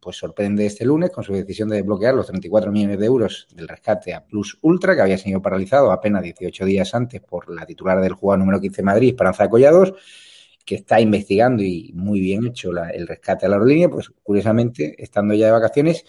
[0.00, 3.68] pues sorprende este lunes con su decisión de desbloquear los 34 millones de euros del
[3.68, 8.00] rescate a Plus Ultra, que había sido paralizado apenas 18 días antes por la titular
[8.00, 9.94] del jugador número 15 de Madrid, Esperanza Collados,
[10.64, 15.34] que está investigando y muy bien hecho el rescate a la aerolínea, pues curiosamente, estando
[15.34, 16.04] ya de vacaciones,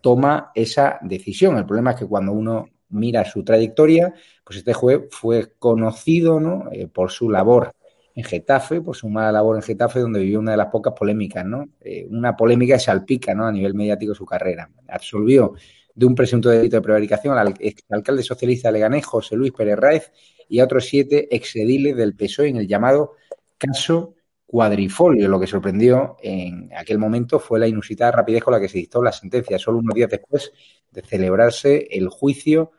[0.00, 1.56] toma esa decisión.
[1.56, 6.68] El problema es que cuando uno mira su trayectoria, pues este juez fue conocido ¿no?
[6.70, 7.72] Eh, por su labor
[8.16, 11.44] en Getafe, por su mala labor en Getafe, donde vivió una de las pocas polémicas,
[11.44, 11.68] ¿no?
[11.82, 13.46] Eh, una polémica que salpica, ¿no?
[13.46, 14.70] A nivel mediático su carrera.
[14.88, 15.52] Absolvió
[15.94, 17.54] de un presunto delito de prevaricación al
[17.90, 20.12] alcalde socialista de Leganés, José Luis Pérez Raez,
[20.48, 23.12] y a otros siete exediles del PSOE en el llamado
[23.58, 24.14] caso
[24.46, 25.28] cuadrifolio.
[25.28, 29.02] Lo que sorprendió en aquel momento fue la inusitada rapidez con la que se dictó
[29.02, 30.52] la sentencia, solo unos días después
[30.90, 32.72] de celebrarse el juicio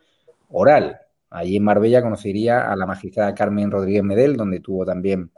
[0.49, 1.01] oral.
[1.29, 5.31] Allí en Marbella conocería a la magistrada Carmen Rodríguez Medel, donde tuvo también,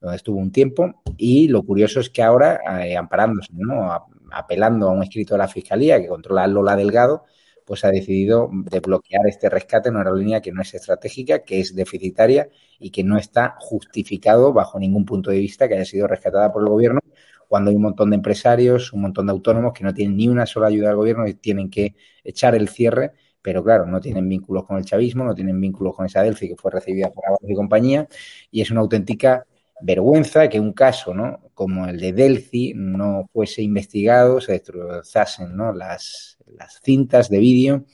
[0.00, 1.02] donde estuvo un tiempo.
[1.16, 3.90] Y lo curioso es que ahora, eh, amparándose, ¿no?
[4.32, 7.24] apelando a un escrito de la Fiscalía que controla Lola Delgado,
[7.64, 11.74] pues ha decidido desbloquear este rescate en una aerolínea que no es estratégica, que es
[11.74, 12.48] deficitaria
[12.78, 16.62] y que no está justificado bajo ningún punto de vista que haya sido rescatada por
[16.62, 17.00] el gobierno,
[17.46, 20.46] cuando hay un montón de empresarios, un montón de autónomos que no tienen ni una
[20.46, 24.64] sola ayuda del gobierno y tienen que echar el cierre pero claro, no tienen vínculos
[24.64, 27.54] con el chavismo, no tienen vínculos con esa Delphi que fue recibida por Ábalos y
[27.54, 28.08] compañía,
[28.50, 29.46] y es una auténtica
[29.82, 31.50] vergüenza que un caso ¿no?
[31.54, 35.72] como el de Delphi no fuese investigado, se destrozasen ¿no?
[35.72, 37.84] las, las cintas de vídeo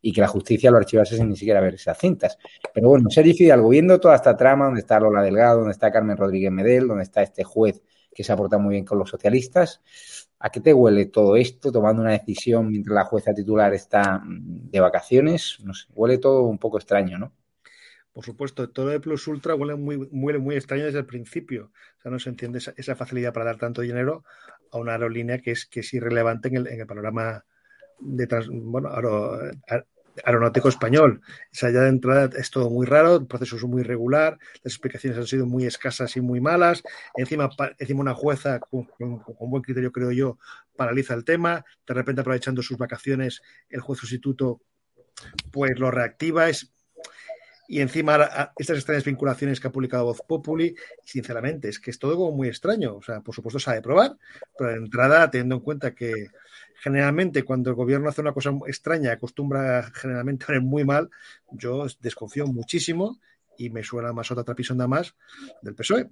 [0.00, 2.38] y que la justicia lo archivase sin ni siquiera ver esas cintas.
[2.72, 6.16] Pero bueno, Sergio Fidalgo, viendo toda esta trama, donde está Lola Delgado, donde está Carmen
[6.16, 7.82] Rodríguez Medel, donde está este juez
[8.16, 9.82] que se ha portado muy bien con los socialistas,
[10.38, 14.70] ¿A qué te huele todo esto tomando una decisión mientras la jueza titular está mm,
[14.70, 15.58] de vacaciones?
[15.64, 17.32] No sé, huele todo un poco extraño, ¿no?
[18.12, 21.72] Por supuesto, todo de Plus Ultra huele muy, muy, muy extraño desde el principio.
[21.98, 24.24] O sea, no se entiende esa, facilidad para dar tanto dinero
[24.72, 27.44] a una aerolínea que es, que es irrelevante en el, en el panorama
[27.98, 28.90] de trans, bueno,
[30.24, 31.20] aeronáutico español.
[31.24, 34.72] O sea, ya de entrada es todo muy raro, el proceso es muy irregular, las
[34.72, 36.82] explicaciones han sido muy escasas y muy malas.
[37.16, 40.38] Encima, encima una jueza con, buen criterio, creo yo,
[40.76, 41.64] paraliza el tema.
[41.86, 44.60] De repente, aprovechando sus vacaciones, el juez sustituto
[45.50, 46.48] pues lo reactiva.
[46.48, 46.72] Es,
[47.68, 50.74] y encima estas extrañas vinculaciones que ha publicado Voz Populi,
[51.04, 52.96] sinceramente, es que es todo como muy extraño.
[52.96, 54.16] O sea, por supuesto de probar,
[54.56, 56.28] pero de entrada, teniendo en cuenta que
[56.80, 61.10] generalmente cuando el gobierno hace una cosa extraña, acostumbra generalmente a ver muy mal,
[61.50, 63.18] yo desconfío muchísimo
[63.58, 65.14] y me suena más otra trapisonda más
[65.62, 66.10] del PSOE.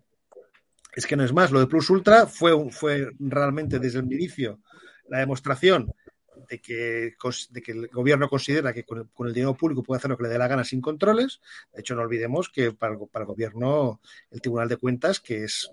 [0.96, 4.60] Es que no es más, lo de Plus Ultra fue, fue realmente desde el inicio
[5.08, 5.92] la demostración
[6.48, 7.14] de que,
[7.50, 10.28] de que el gobierno considera que con el, dinero público puede hacer lo que le
[10.28, 11.40] dé la gana sin controles.
[11.72, 15.70] De hecho, no olvidemos que para, para el gobierno el Tribunal de Cuentas, que es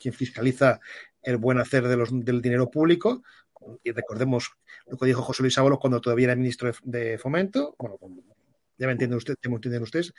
[0.00, 0.80] quien fiscaliza
[1.22, 3.22] el buen hacer de los, del dinero público,
[3.82, 4.52] y recordemos
[4.86, 7.98] lo que dijo José Luis Ábalos cuando todavía era ministro de, Fomento, bueno,
[8.76, 10.12] ya me entienden ustedes, me entienden ustedes,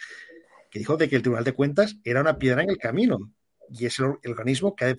[0.70, 3.32] que dijo de que el Tribunal de Cuentas era una piedra en el camino
[3.70, 4.98] y es el, organismo que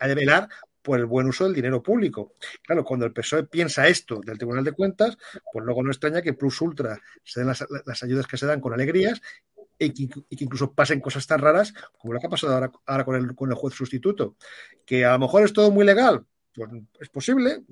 [0.00, 0.48] ha de, velar
[0.82, 2.34] por el buen uso del dinero público.
[2.62, 5.16] Claro, cuando el PSOE piensa esto del Tribunal de Cuentas,
[5.52, 8.72] pues luego no extraña que Plus Ultra se den las, ayudas que se dan con
[8.72, 9.20] alegrías
[9.78, 13.16] y que, incluso pasen cosas tan raras como lo que ha pasado ahora, ahora con,
[13.16, 14.36] el, con el juez sustituto.
[14.84, 16.24] Que a lo mejor es todo muy legal,
[16.58, 17.62] pues es posible,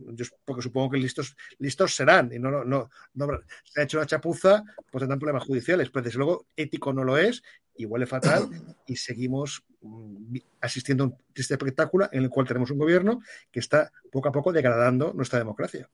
[0.45, 3.27] porque supongo que listos, listos serán y no, no, no,
[3.65, 7.19] se ha hecho una chapuza, pues tendrán problemas judiciales, pero desde luego ético no lo
[7.19, 7.43] es
[7.77, 8.49] y huele fatal
[8.87, 13.21] y seguimos mm, asistiendo a un triste espectáculo en el cual tenemos un gobierno
[13.51, 15.89] que está poco a poco degradando nuestra democracia.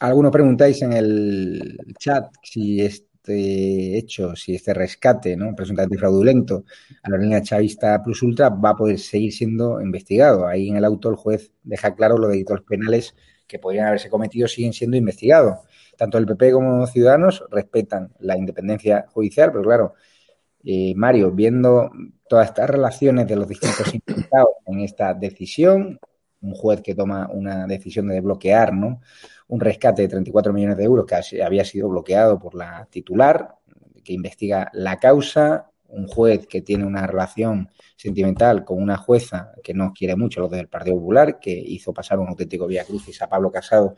[0.00, 5.54] Algunos preguntáis en el chat si es este hecho, si este rescate, ¿no?
[5.54, 6.64] presuntamente fraudulento
[7.02, 10.46] a la línea chavista Plus Ultra va a poder seguir siendo investigado.
[10.46, 13.14] Ahí en el auto el juez deja claro los delitos penales
[13.46, 15.60] que podrían haberse cometido siguen siendo investigados.
[15.96, 19.94] Tanto el PP como Ciudadanos respetan la independencia judicial, pero claro,
[20.62, 21.90] eh, Mario, viendo
[22.28, 25.98] todas estas relaciones de los distintos implicados en esta decisión,
[26.44, 29.00] un juez que toma una decisión de desbloquear, ¿no?
[29.48, 33.56] un rescate de 34 millones de euros que había sido bloqueado por la titular,
[34.02, 39.74] que investiga la causa, un juez que tiene una relación sentimental con una jueza que
[39.74, 43.28] no quiere mucho, los del Partido Popular, que hizo pasar un auténtico vía crucis a
[43.28, 43.94] Pablo Casado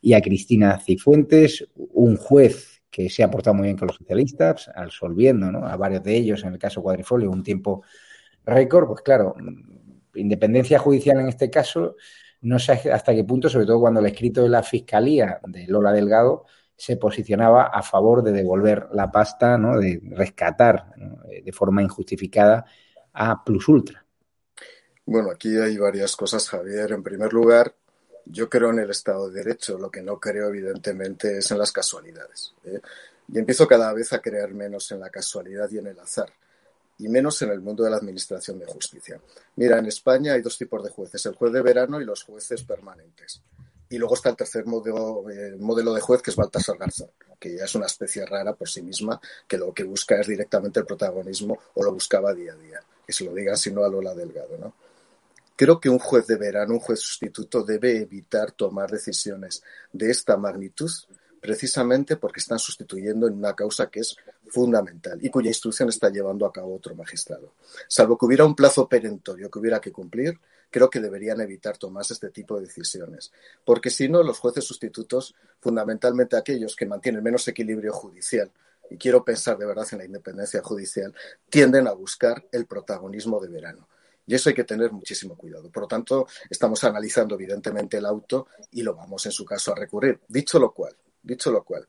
[0.00, 4.70] y a Cristina Cifuentes, un juez que se ha portado muy bien con los socialistas,
[4.74, 5.66] absolviendo ¿no?
[5.66, 7.82] a varios de ellos, en el caso Cuadrifolio, un tiempo
[8.46, 9.34] récord, pues claro,
[10.14, 11.96] independencia judicial en este caso
[12.44, 15.92] no sé hasta qué punto, sobre todo cuando el escrito de la Fiscalía de Lola
[15.92, 16.44] Delgado
[16.76, 19.78] se posicionaba a favor de devolver la pasta, ¿no?
[19.78, 22.66] de rescatar de forma injustificada
[23.14, 24.04] a Plus Ultra.
[25.06, 26.92] Bueno, aquí hay varias cosas, Javier.
[26.92, 27.74] En primer lugar,
[28.26, 29.78] yo creo en el Estado de Derecho.
[29.78, 32.54] Lo que no creo, evidentemente, es en las casualidades.
[32.64, 32.80] ¿eh?
[33.28, 36.28] Y empiezo cada vez a creer menos en la casualidad y en el azar,
[36.98, 39.20] y menos en el mundo de la administración de justicia.
[39.56, 42.62] Mira, en España hay dos tipos de jueces, el juez de verano y los jueces
[42.62, 43.42] permanentes.
[43.88, 47.56] Y luego está el tercer modelo, eh, modelo de juez, que es Baltasar Garzón, que
[47.56, 50.86] ya es una especie rara por sí misma, que lo que busca es directamente el
[50.86, 52.80] protagonismo o lo buscaba día a día.
[53.06, 54.74] Que se lo digan sino a Lola Delgado, ¿no?
[55.56, 60.36] Creo que un juez de verano, un juez sustituto, debe evitar tomar decisiones de esta
[60.36, 60.90] magnitud
[61.44, 64.16] precisamente porque están sustituyendo en una causa que es
[64.48, 67.52] fundamental y cuya instrucción está llevando a cabo otro magistrado.
[67.86, 72.02] Salvo que hubiera un plazo perentorio que hubiera que cumplir, creo que deberían evitar tomar
[72.08, 73.30] este tipo de decisiones.
[73.62, 78.50] Porque si no, los jueces sustitutos, fundamentalmente aquellos que mantienen menos equilibrio judicial,
[78.88, 81.14] y quiero pensar de verdad en la independencia judicial,
[81.50, 83.86] tienden a buscar el protagonismo de verano.
[84.26, 85.70] Y eso hay que tener muchísimo cuidado.
[85.70, 89.76] Por lo tanto, estamos analizando evidentemente el auto y lo vamos en su caso a
[89.76, 90.20] recurrir.
[90.26, 91.86] Dicho lo cual, Dicho lo cual,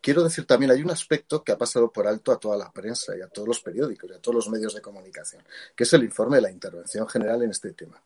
[0.00, 3.14] quiero decir también, hay un aspecto que ha pasado por alto a toda la prensa
[3.14, 5.44] y a todos los periódicos y a todos los medios de comunicación,
[5.76, 8.02] que es el informe de la intervención general en este tema.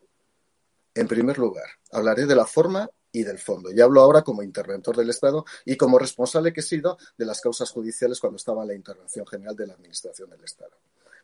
[0.92, 3.70] En primer lugar, hablaré de la forma y del fondo.
[3.70, 7.40] Y hablo ahora como interventor del Estado y como responsable que he sido de las
[7.40, 10.76] causas judiciales cuando estaba en la intervención general de la Administración del Estado.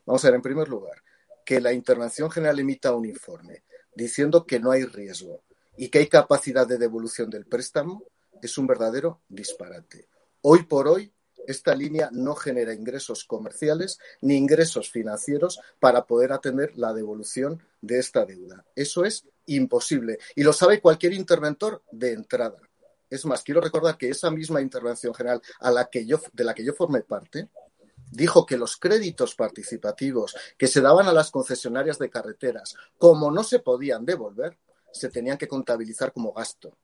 [0.06, 1.02] Vamos a ver, en primer lugar,
[1.44, 5.42] que la intervención general emita un informe diciendo que no hay riesgo
[5.76, 8.04] y que hay capacidad de devolución del préstamo
[8.42, 10.08] es un verdadero disparate.
[10.42, 11.12] Hoy por hoy,
[11.46, 17.98] esta línea no genera ingresos comerciales ni ingresos financieros para poder atender la devolución de
[17.98, 18.66] esta deuda.
[18.74, 22.58] Eso es imposible y lo sabe cualquier interventor de entrada.
[23.08, 26.54] Es más, quiero recordar que esa misma intervención general a la que yo, de la
[26.54, 27.48] que yo formé parte
[28.10, 33.42] dijo que los créditos participativos que se daban a las concesionarias de carreteras, como no
[33.42, 34.58] se podían devolver,
[34.92, 36.76] se tenían que contabilizar como gasto.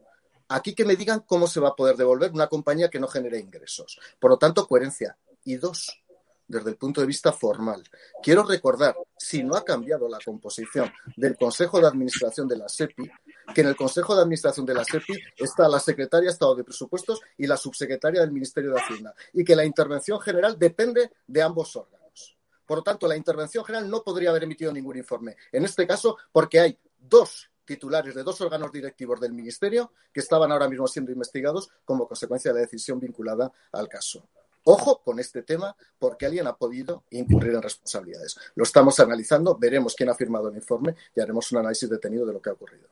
[0.55, 3.41] Aquí que me digan cómo se va a poder devolver una compañía que no genere
[3.41, 3.99] ingresos.
[4.21, 5.19] Por lo tanto, coherencia.
[5.43, 6.01] Y dos,
[6.47, 7.83] desde el punto de vista formal.
[8.23, 13.11] Quiero recordar, si no ha cambiado la composición del Consejo de Administración de la SEPI,
[13.53, 16.63] que en el Consejo de Administración de la SEPI está la Secretaria de Estado de
[16.63, 21.43] Presupuestos y la Subsecretaria del Ministerio de Hacienda, y que la intervención general depende de
[21.43, 22.37] ambos órganos.
[22.65, 25.37] Por lo tanto, la intervención general no podría haber emitido ningún informe.
[25.51, 30.53] En este caso, porque hay dos titulares de dos órganos directivos del Ministerio que estaban
[30.53, 34.29] ahora mismo siendo investigados como consecuencia de la decisión vinculada al caso.
[34.65, 38.37] Ojo con este tema porque alguien ha podido incurrir en responsabilidades.
[38.55, 42.33] Lo estamos analizando, veremos quién ha firmado el informe y haremos un análisis detenido de
[42.33, 42.89] lo que ha ocurrido.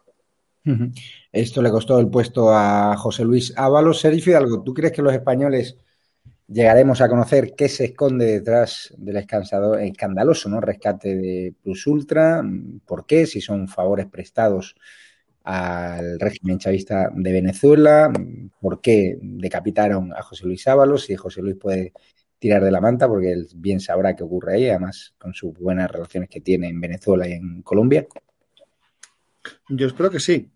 [1.32, 4.00] Esto le costó el puesto a José Luis Ábalos.
[4.00, 5.76] Sergio Hidalgo, ¿tú crees que los españoles
[6.48, 10.60] llegaremos a conocer qué se esconde detrás del escandaloso ¿no?
[10.60, 12.42] rescate de Plus Ultra,
[12.86, 14.74] por qué, si son favores prestados
[15.44, 18.12] al régimen chavista de Venezuela,
[18.60, 21.92] por qué decapitaron a José Luis Ábalos, si José Luis puede
[22.38, 25.90] tirar de la manta, porque él bien sabrá qué ocurre ahí, además con sus buenas
[25.90, 28.06] relaciones que tiene en Venezuela y en Colombia.
[29.68, 30.50] Yo espero que sí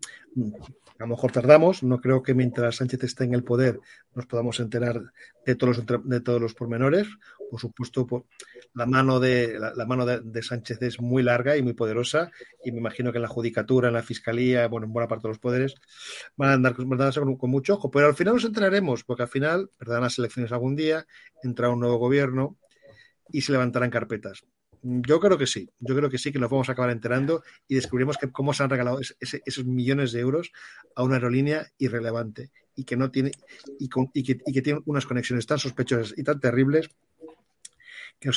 [0.99, 3.79] a lo mejor tardamos, no creo que mientras Sánchez esté en el poder
[4.15, 5.01] nos podamos enterar
[5.45, 7.07] de todos los, de todos los pormenores.
[7.51, 8.25] Por supuesto,
[8.73, 12.31] la mano, de, la, mano de, Sánchez es muy larga y muy poderosa
[12.63, 15.29] y me imagino que en la judicatura, en la fiscalía, bueno, en buena parte de
[15.29, 15.75] los poderes
[16.35, 19.69] van a andar con, con mucho ojo, pero al final nos enteraremos, porque al final
[19.77, 21.05] perderán las elecciones algún día,
[21.43, 22.57] entrará un nuevo gobierno
[23.29, 24.43] y se levantarán carpetas.
[24.81, 27.75] Yo creo que sí, yo creo que sí, que nos vamos a acabar enterando y
[27.75, 30.51] descubrimos que cómo se han regalado esos millones de euros
[30.95, 33.31] a una aerolínea irrelevante y que no tiene
[33.79, 33.89] y,
[34.23, 36.89] que, tiene unas conexiones tan sospechosas y tan terribles
[38.19, 38.31] que,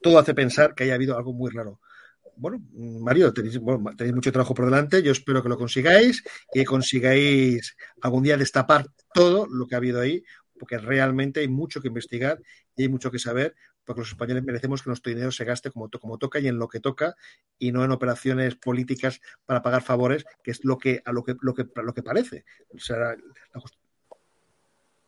[0.00, 1.80] todo hace pensar que haya habido algo muy raro.
[2.36, 3.60] Bueno, Mario, tenéis,
[3.96, 5.02] tenéis mucho trabajo por delante.
[5.02, 9.78] Yo espero que lo consigáis y que consigáis algún día destapar todo lo que ha
[9.78, 10.22] habido ahí,
[10.58, 12.40] porque realmente hay mucho que investigar
[12.76, 13.54] y hay mucho que saber
[13.84, 16.80] porque los españoles merecemos que nuestro dinero se gaste como, toca y en lo que
[16.80, 17.16] toca
[17.58, 21.36] y no en operaciones políticas para pagar favores, que es lo que a lo que
[21.40, 22.44] lo que, lo que parece.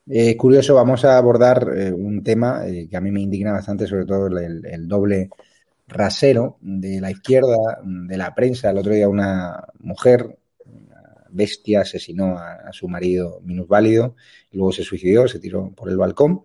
[0.08, 3.86] eh, curioso, vamos a abordar eh, un tema eh, que a mí me indigna bastante,
[3.86, 5.30] sobre todo el, doble
[5.86, 8.70] rasero de la izquierda, de la prensa.
[8.70, 14.16] El otro día una mujer, una bestia, asesinó a, a su marido minusválido
[14.50, 16.44] y luego se suicidó, se tiró por el balcón.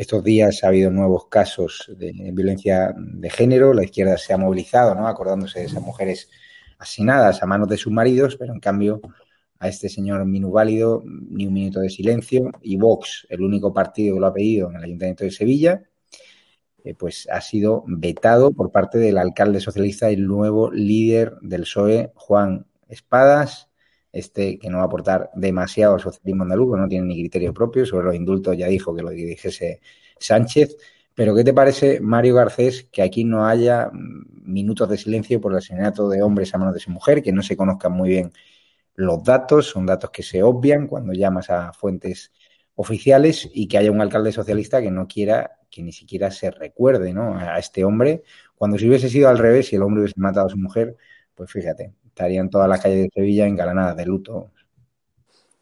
[0.00, 4.94] Estos días ha habido nuevos casos de violencia de género, la izquierda se ha movilizado,
[4.94, 5.06] ¿no?
[5.06, 6.30] Acordándose de esas mujeres
[6.78, 9.02] asesinadas a manos de sus maridos, pero en cambio
[9.58, 14.20] a este señor minuválido ni un minuto de silencio y Vox, el único partido que
[14.20, 15.82] lo ha pedido en el Ayuntamiento de Sevilla,
[16.82, 21.64] eh, pues ha sido vetado por parte del alcalde socialista y el nuevo líder del
[21.64, 23.69] PSOE, Juan Espadas,
[24.12, 27.86] este que no va a aportar demasiado al socialismo andaluz, no tiene ni criterio propio,
[27.86, 29.80] sobre los indultos ya dijo que lo dijese
[30.18, 30.76] Sánchez.
[31.14, 35.52] Pero ¿qué te parece, Mario Garcés, que aquí no haya mm, minutos de silencio por
[35.52, 38.32] el asesinato de hombres a manos de su mujer, que no se conozcan muy bien
[38.94, 42.32] los datos, son datos que se obvian cuando llamas a fuentes
[42.74, 47.12] oficiales y que haya un alcalde socialista que no quiera que ni siquiera se recuerde
[47.12, 47.38] ¿no?
[47.38, 48.24] a este hombre,
[48.56, 50.96] cuando si hubiese sido al revés y el hombre hubiese matado a su mujer,
[51.34, 54.50] pues fíjate, estarían todas las calles de Sevilla engalanadas de luto.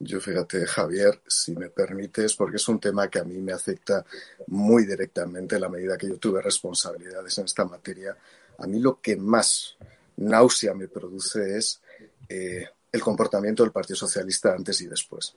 [0.01, 4.05] Yo fíjate, Javier, si me permites, porque es un tema que a mí me afecta
[4.49, 8.17] muy directamente en la medida que yo tuve responsabilidades en esta materia.
[8.59, 9.77] A mí lo que más
[10.17, 11.81] náusea me produce es
[12.29, 15.35] eh, el comportamiento del Partido Socialista antes y después.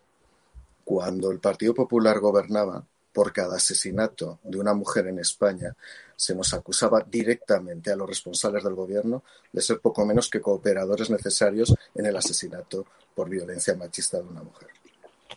[0.84, 2.84] Cuando el Partido Popular gobernaba,
[3.14, 5.76] por cada asesinato de una mujer en España,
[6.16, 11.10] se nos acusaba directamente a los responsables del gobierno de ser poco menos que cooperadores
[11.10, 12.86] necesarios en el asesinato
[13.16, 14.70] por violencia machista de una mujer.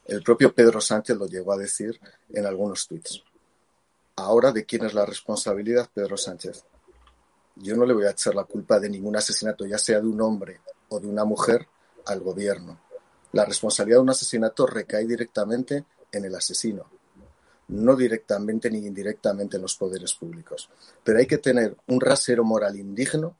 [0.06, 1.98] El propio Pedro Sánchez lo llegó a decir
[2.30, 3.22] en algunos tweets.
[4.16, 6.64] Ahora, ¿de quién es la responsabilidad, Pedro Sánchez?
[7.56, 10.20] Yo no le voy a echar la culpa de ningún asesinato, ya sea de un
[10.20, 11.66] hombre o de una mujer,
[12.06, 12.78] al gobierno.
[13.32, 16.86] La responsabilidad de un asesinato recae directamente en el asesino,
[17.68, 20.68] no directamente ni indirectamente en los poderes públicos.
[21.02, 23.36] Pero hay que tener un rasero moral indigno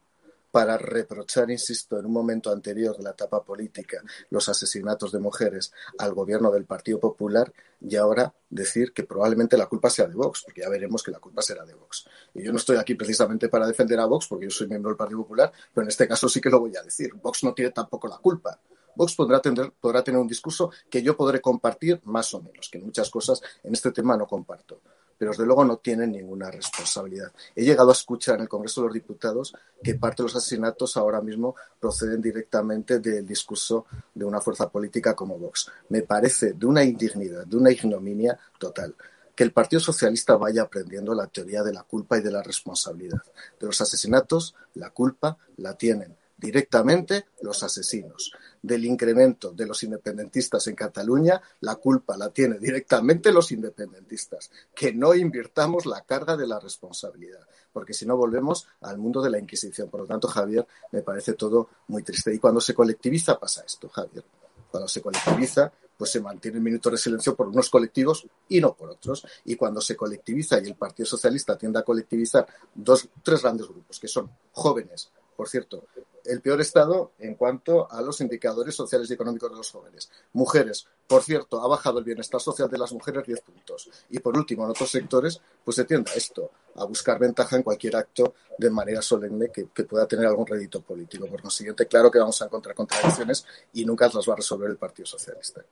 [0.54, 4.00] para reprochar, insisto, en un momento anterior la etapa política,
[4.30, 9.66] los asesinatos de mujeres al gobierno del Partido Popular y ahora decir que probablemente la
[9.66, 12.06] culpa sea de Vox, porque ya veremos que la culpa será de Vox.
[12.34, 14.96] Y yo no estoy aquí precisamente para defender a Vox, porque yo soy miembro del
[14.96, 17.12] Partido Popular, pero en este caso sí que lo voy a decir.
[17.14, 18.60] Vox no tiene tampoco la culpa.
[18.96, 19.72] Vox podrá tener,
[20.18, 24.16] un discurso que yo podré compartir más o menos, que muchas cosas en este tema
[24.16, 24.80] no comparto
[25.16, 27.32] pero desde luego no tienen ninguna responsabilidad.
[27.54, 30.96] He llegado a escuchar en el Congreso de los Diputados que parte de los asesinatos
[30.96, 35.70] ahora mismo proceden directamente del discurso de una fuerza política como Vox.
[35.88, 38.94] Me parece de una indignidad, de una ignominia total
[39.34, 43.22] que el Partido Socialista vaya aprendiendo la teoría de la culpa y de la responsabilidad.
[43.58, 48.32] De los asesinatos, la culpa la tienen directamente los asesinos.
[48.60, 54.50] Del incremento de los independentistas en Cataluña, la culpa la tienen directamente los independentistas.
[54.74, 59.30] Que no invirtamos la carga de la responsabilidad, porque si no volvemos al mundo de
[59.30, 59.88] la Inquisición.
[59.88, 62.34] Por lo tanto, Javier, me parece todo muy triste.
[62.34, 64.24] Y cuando se colectiviza pasa esto, Javier.
[64.70, 68.74] Cuando se colectiviza, pues se mantiene el minuto de silencio por unos colectivos y no
[68.74, 69.26] por otros.
[69.44, 74.00] Y cuando se colectiviza y el Partido Socialista tiende a colectivizar dos, tres grandes grupos,
[74.00, 75.84] que son jóvenes, por cierto,
[76.24, 80.10] el peor estado en cuanto a los indicadores sociales y económicos de los jóvenes.
[80.32, 83.90] Mujeres, por cierto, ha bajado el bienestar social de las mujeres 10 puntos.
[84.10, 87.62] Y por último, en otros sectores, pues se tiende a esto, a buscar ventaja en
[87.62, 91.26] cualquier acto de manera solemne que, pueda tener algún rédito político.
[91.26, 94.76] Por consiguiente, claro que vamos a encontrar contradicciones y nunca las va a resolver el
[94.76, 95.62] Partido Socialista.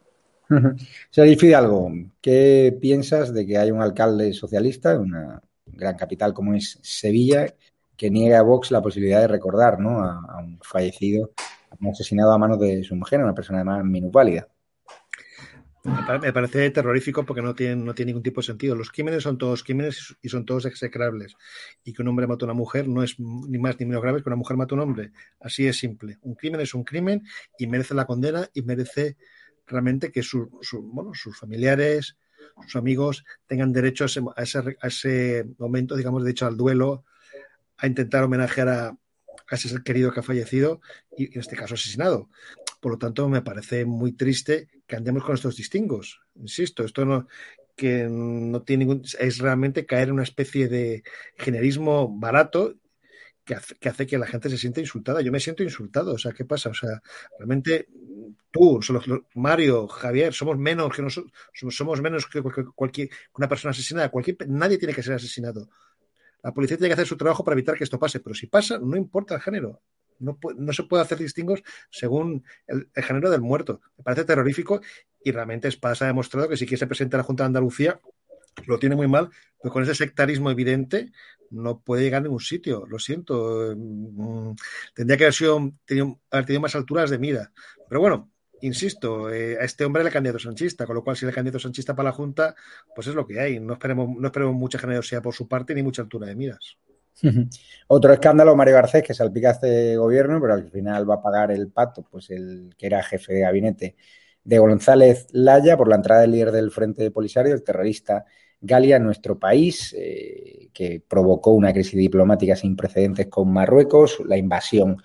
[1.11, 1.91] Señor Fidalgo,
[2.21, 7.55] ¿qué piensas de que hay un alcalde socialista en una gran capital como es Sevilla
[8.03, 10.03] que niega a Vox la posibilidad de recordar ¿no?
[10.03, 11.31] a, un fallecido,
[11.71, 14.49] a un asesinado a manos de su mujer, una persona además minusválida.
[16.21, 18.75] Me parece terrorífico porque no tiene, no tiene ningún tipo de sentido.
[18.75, 21.37] Los crímenes son todos crímenes y son todos execrables.
[21.85, 24.21] Y que un hombre mata a una mujer no es ni más ni menos grave
[24.21, 25.13] que una mujer mata a un hombre.
[25.39, 26.19] Así es simple.
[26.23, 27.23] Un crimen es un crimen
[27.57, 29.17] y merece la condena y merece
[29.65, 30.49] realmente que sus
[31.39, 32.17] familiares,
[32.67, 37.05] sus amigos tengan derecho a ese, a ese, momento, digamos, de hecho al duelo,
[37.83, 38.99] a intentar homenajear a,
[39.51, 40.81] ese ser querido que ha fallecido
[41.15, 42.31] y en este caso asesinado.
[42.81, 46.23] Por lo tanto, me parece muy triste que andemos con estos distingos.
[46.37, 47.27] Insisto, esto no
[47.77, 51.03] que no tiene ningún es realmente caer en una especie de
[51.37, 52.77] generismo barato
[53.45, 53.55] que
[53.89, 55.21] hace, que la gente se sienta insultada.
[55.21, 56.15] Yo me siento insultado.
[56.15, 56.71] O sea, ¿qué pasa?
[56.71, 57.03] O sea,
[57.39, 57.89] realmente
[58.51, 58.81] tú,
[59.35, 61.33] Mario, Javier, somos menos que nosotros,
[61.71, 62.43] somos menos que
[62.75, 64.11] cualquier, una persona asesinada.
[64.11, 65.69] Cualquier, nadie tiene que ser asesinado.
[66.43, 68.79] La policía tiene que hacer su trabajo para evitar que esto pase, pero si pasa,
[68.79, 69.81] no importa el género.
[70.19, 70.39] No,
[70.73, 73.81] se puede hacer distingos según el, género del muerto.
[73.97, 74.81] Me parece terrorífico
[75.25, 78.01] y realmente Espada ha demostrado que si quiere se presenta a la Junta de Andalucía,
[78.67, 79.31] lo tiene muy mal,
[79.61, 81.11] pero con ese sectarismo evidente
[81.51, 82.87] no puede llegar a ningún sitio.
[82.87, 83.75] Lo siento.
[83.77, 84.55] Mm,
[84.95, 85.57] tendría que haber, sido,
[86.31, 87.53] haber tenido más alturas de mira.
[87.89, 88.32] Pero bueno,
[88.63, 91.95] insisto, eh, a este hombre le candidato sanchista, con lo cual si le candidato sanchista
[91.95, 92.55] para la Junta,
[92.95, 93.61] pues es lo que hay.
[93.61, 96.79] No esperemos, no esperemos mucha generosidad por su parte ni mucha altura de miras.
[97.89, 101.69] Otro escándalo, Mario Garcés, que salpica este gobierno, pero al final va a pagar el
[101.69, 103.97] pato, pues el que era jefe de gabinete
[104.45, 108.25] de González Laya por la entrada del líder del Frente Polisario, el terrorista
[108.61, 115.03] Galia, nuestro país, eh, que provocó una crisis diplomática sin precedentes con Marruecos, la invasión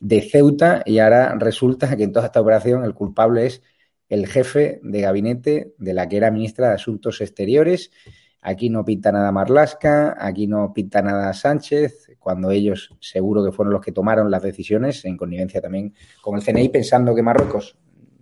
[0.00, 3.62] de Ceuta y ahora resulta que en toda esta operación el culpable es
[4.08, 7.90] el jefe de gabinete de la que era ministra de Asuntos Exteriores.
[8.40, 13.72] Aquí no pinta nada Marlasca, aquí no pinta nada Sánchez, cuando ellos seguro que fueron
[13.72, 17.76] los que tomaron las decisiones, en connivencia también con el CNI, pensando que Marruecos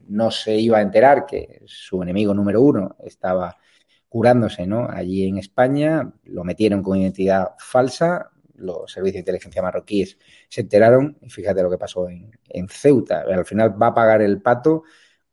[0.09, 3.57] no se iba a enterar que su enemigo número uno estaba
[4.09, 4.89] curándose ¿no?
[4.89, 11.17] allí en España, lo metieron con identidad falsa, los servicios de inteligencia marroquíes se enteraron
[11.21, 12.31] y fíjate lo que pasó en,
[12.69, 13.23] Ceuta.
[13.23, 14.85] Al final va a pagar el pato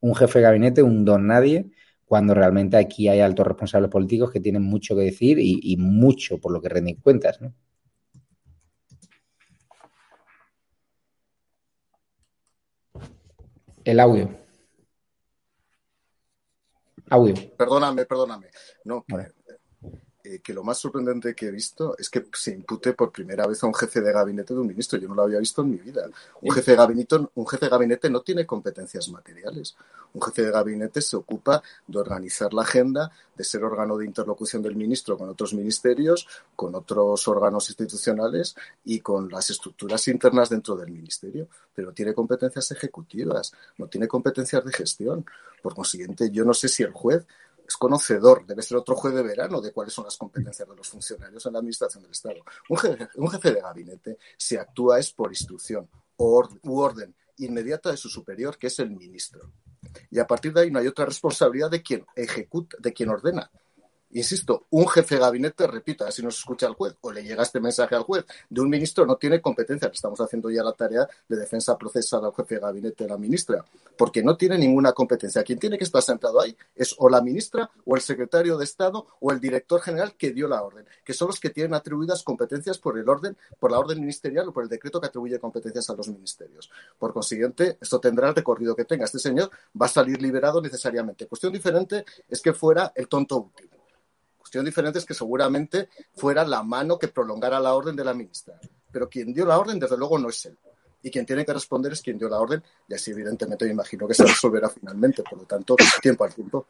[0.01, 1.71] un jefe de gabinete, un don nadie,
[2.05, 6.51] cuando realmente aquí hay altos responsables políticos que tienen mucho que decir y, mucho por
[6.51, 7.41] lo que rinden cuentas.
[7.41, 7.53] ¿no?
[13.85, 14.29] El audio.
[17.09, 17.35] Audio.
[17.57, 18.47] Perdóname, perdóname.
[18.85, 19.05] No,
[20.25, 23.61] eh, que lo más sorprendente que he visto es que se impute por primera vez
[23.61, 24.97] a un jefe de gabinete de un ministro.
[24.97, 26.09] Yo no lo había visto en mi vida.
[26.41, 29.75] Un jefe de gabinete, un jefe de gabinete no tiene competencias materiales.
[30.13, 34.61] Un jefe de gabinete se ocupa de organizar la agenda, de ser órgano de interlocución
[34.61, 38.55] del ministro con otros ministerios, con otros órganos institucionales
[38.85, 41.49] y con las estructuras internas dentro del ministerio.
[41.75, 45.25] Pero tiene competencias ejecutivas, no tiene competencias de gestión.
[45.61, 47.25] Por consiguiente, yo no sé si el juez
[47.67, 50.87] es conocedor, debe ser otro juez de verano de cuáles son las competencias de los
[50.87, 52.43] funcionarios en la administración del Estado.
[52.69, 58.57] Un jefe, de gabinete, si actúa es por instrucción u orden inmediata de su superior,
[58.57, 59.51] que es el ministro.
[60.09, 63.49] Y a partir de ahí no hay otra responsabilidad de quien ejecuta, de quien ordena.
[64.15, 67.59] Insisto, un jefe de gabinete, repito, así nos escucha el juez o le llega este
[67.59, 69.89] mensaje al juez, de un ministro no tiene competencia.
[69.91, 73.65] Estamos haciendo ya la tarea de defensa procesal al jefe de gabinete de la ministra,
[73.97, 75.43] porque no tiene ninguna competencia.
[75.43, 79.07] Quien tiene que estar sentado ahí es o la ministra o el secretario de Estado
[79.19, 82.77] o el director general que dio la orden, que son los que tienen atribuidas competencias
[82.77, 85.95] por el orden, por la orden ministerial o por el decreto que atribuye competencias a
[85.95, 86.69] los ministerios.
[86.99, 89.05] Por consiguiente, esto tendrá el recorrido que tenga.
[89.05, 89.49] Este señor
[89.79, 91.25] va a salir liberado necesariamente.
[91.25, 93.72] Cuestión diferente es que fuera el tonto útil
[94.53, 98.53] cuestión diferente que seguramente fuera la mano que prolongara la orden de la ministra.
[98.91, 100.55] Pero quien dio la orden, desde luego, no es él.
[101.01, 104.07] Y quien tiene que responder es quien dio la orden, y así evidentemente me imagino
[104.07, 105.23] que se resolverá finalmente.
[105.23, 106.67] Por lo tanto, tiempo al tiempo.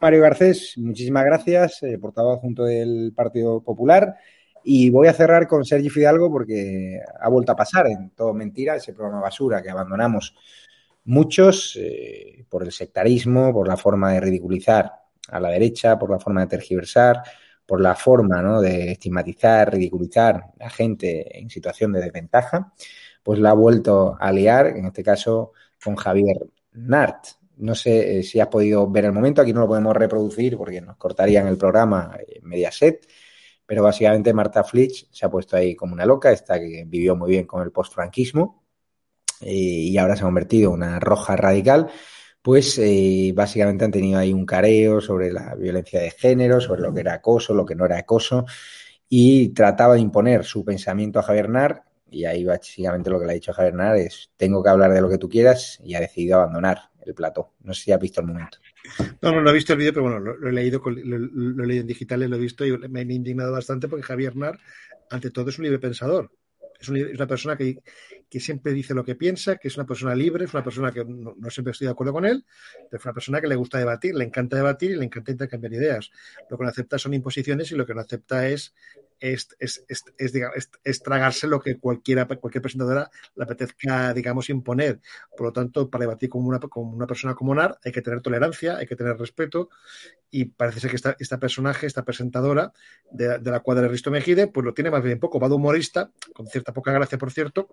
[0.00, 4.16] Mario Garcés, muchísimas gracias, eh, portavoz del Partido Popular.
[4.62, 8.76] Y voy a cerrar con Sergi Fidalgo porque ha vuelto a pasar en todo mentira
[8.76, 10.36] ese programa basura que abandonamos
[11.06, 16.18] muchos eh, por el sectarismo, por la forma de ridiculizar a la derecha, por la
[16.18, 17.22] forma de tergiversar,
[17.66, 18.60] por la forma ¿no?
[18.60, 22.72] de estigmatizar, ridiculizar a gente en situación de desventaja,
[23.22, 25.52] pues la ha vuelto a liar, en este caso
[25.82, 27.26] con Javier Nart.
[27.58, 30.80] No sé eh, si has podido ver el momento, aquí no lo podemos reproducir porque
[30.80, 33.06] nos cortarían el programa eh, Mediaset,
[33.66, 37.30] pero básicamente Marta Flitch se ha puesto ahí como una loca, esta que vivió muy
[37.30, 38.64] bien con el postfranquismo
[39.42, 41.88] eh, y ahora se ha convertido en una roja radical
[42.42, 46.94] pues eh, básicamente han tenido ahí un careo sobre la violencia de género, sobre lo
[46.94, 48.46] que era acoso, lo que no era acoso,
[49.08, 53.32] y trataba de imponer su pensamiento a Javier Nar, y ahí básicamente lo que le
[53.32, 56.00] ha dicho Javier Nar es, tengo que hablar de lo que tú quieras, y ha
[56.00, 57.52] decidido abandonar el plató.
[57.62, 58.58] No sé si has visto el momento.
[59.22, 61.82] No, no, no he visto el vídeo, pero bueno, lo, he leído lo, he leído
[61.82, 64.58] en digital y lo he visto y me he indignado bastante porque Javier Nar,
[65.10, 66.30] ante todo, es un libre pensador.
[66.80, 67.82] Es, una persona que,
[68.40, 71.34] siempre dice lo que piensa, que es una persona libre, es una persona que no,
[71.50, 72.44] siempre estoy de acuerdo con él,
[72.90, 75.72] pero es una persona que le gusta debatir, le encanta debatir y le encanta intercambiar
[75.74, 76.10] ideas.
[76.48, 78.74] Lo que no acepta son imposiciones y lo que no acepta es
[79.20, 79.84] es, es,
[80.84, 85.00] es, tragarse lo que cualquiera, cualquier presentadora le apetezca, digamos, imponer.
[85.36, 88.20] Por lo tanto, para debatir con una, con una persona como NAR hay que tener
[88.22, 89.68] tolerancia, hay que tener respeto
[90.30, 92.72] y parece ser que esta, esta personaje, esta presentadora
[93.10, 96.10] de, la cuadra de Risto Mejide, pues lo tiene más bien poco, va de humorista,
[96.32, 97.68] con cierta poca gracia, por cierto,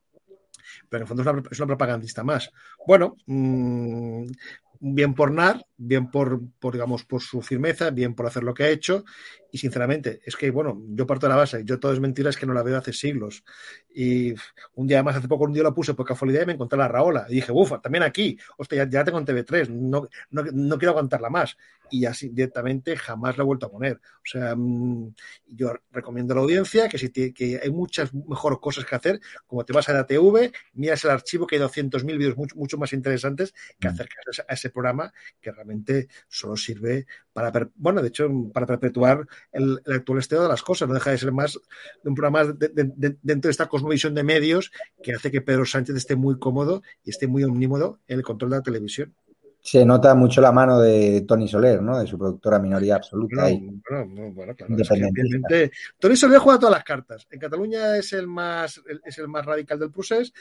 [0.90, 2.52] pero en el fondo es una, es una propagandista más.
[2.86, 4.26] Bueno, mmm,
[4.80, 8.64] bien por NAR, bien por, por, digamos, por su firmeza, bien por hacer lo que
[8.64, 9.04] ha hecho.
[9.52, 12.38] Y sinceramente, es que, bueno, yo parto de la base, yo todo es mentira, es
[12.38, 13.44] que no la veo hace siglos.
[13.94, 14.34] Y
[14.76, 16.88] un día más, hace poco, un día lo puse por casualidad y me encontré la
[16.88, 17.26] Raola.
[17.30, 20.92] Y dije, ufa, también aquí, hostia, ya, ya tengo en TV3, no, no, no, quiero
[20.92, 21.58] aguantarla más.
[21.90, 23.96] Y así directamente jamás la he vuelto a poner.
[23.96, 25.14] O sea, mm,
[25.48, 29.64] yo recomiendo a la audiencia que si que hay muchas mejor cosas que hacer, como
[29.64, 32.92] te vas a la TV, miras el archivo que hay 200.000 vídeos mucho, mucho más
[32.94, 33.92] interesantes que mm.
[33.92, 39.80] acercarse a ese programa que realmente solo sirve para, bueno, de hecho, para perpetuar el,
[39.86, 40.88] actual estado de las cosas.
[40.88, 41.60] No deja de ser más
[42.04, 44.72] de un programa dentro de esta cosmovisión de medios
[45.04, 48.52] que hace que Pedro Sánchez esté muy cómodo y esté muy omnímodo en el control
[48.52, 49.14] de la televisión.
[49.68, 52.00] Se nota mucho la mano de Tony Soler, ¿no?
[52.00, 53.42] De su productora minoría absoluta.
[53.42, 54.74] Bueno, bueno, claro.
[56.00, 57.28] Tony Soler juega todas las cartas.
[57.30, 60.32] En Cataluña es el más, es el más radical del procés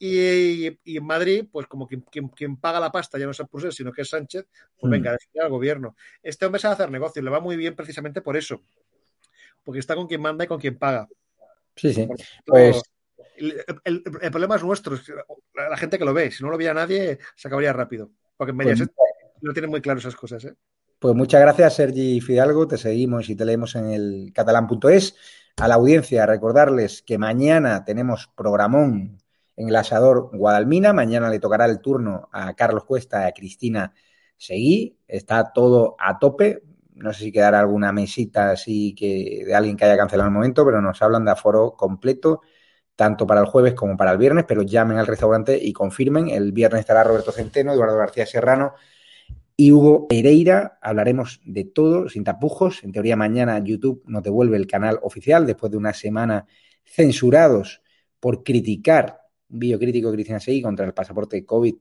[0.00, 2.02] y, en Madrid, pues como quien,
[2.34, 4.90] quien, paga la pasta ya no es el procés, sino que es Sánchez, pues mm.
[4.90, 5.94] venga, al gobierno.
[6.20, 8.62] Este hombre sabe hacer negocios, le va muy bien precisamente por eso.
[9.62, 11.06] Porque está con quien manda y con quien paga.
[11.76, 12.08] Sí, sí.
[12.44, 12.82] Pues
[13.36, 14.02] el,
[14.32, 14.98] problema es nuestro,
[15.54, 16.32] la gente que lo ve.
[16.32, 18.10] Si no lo veía nadie, se acabaría rápido.
[18.42, 19.08] Porque en Mediaset pues,
[19.40, 20.44] no tienen muy claro esas cosas.
[20.46, 20.54] ¿eh?
[20.98, 22.66] Pues muchas gracias, Sergi Fidalgo.
[22.66, 25.14] Te seguimos y te leemos en el catalán.es.
[25.58, 29.16] A la audiencia, recordarles que mañana tenemos programón
[29.54, 30.92] en el asador Guadalmina.
[30.92, 33.94] Mañana le tocará el turno a Carlos Cuesta y a Cristina
[34.36, 34.98] Seguí.
[35.06, 36.64] Está todo a tope.
[36.96, 40.64] No sé si quedará alguna mesita así que de alguien que haya cancelado el momento,
[40.64, 42.40] pero nos hablan de aforo completo
[42.96, 46.28] tanto para el jueves como para el viernes, pero llamen al restaurante y confirmen.
[46.28, 48.74] El viernes estará Roberto Centeno, Eduardo García Serrano
[49.56, 50.78] y Hugo Pereira.
[50.82, 52.84] Hablaremos de todo, sin tapujos.
[52.84, 56.46] En teoría, mañana YouTube nos devuelve el canal oficial después de una semana
[56.84, 57.82] censurados
[58.20, 61.74] por criticar un vídeo crítico Seguí contra el pasaporte COVID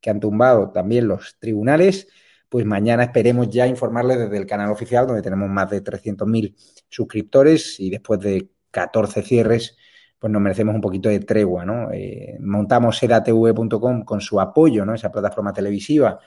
[0.00, 2.08] que han tumbado también los tribunales.
[2.48, 6.54] Pues mañana esperemos ya informarles desde el canal oficial, donde tenemos más de 300.000
[6.88, 9.76] suscriptores y después de 14 cierres
[10.18, 11.90] pues nos merecemos un poquito de tregua, ¿no?
[11.92, 14.94] Eh, montamos edatv.com con su apoyo, ¿no?
[14.94, 16.18] Esa plataforma televisiva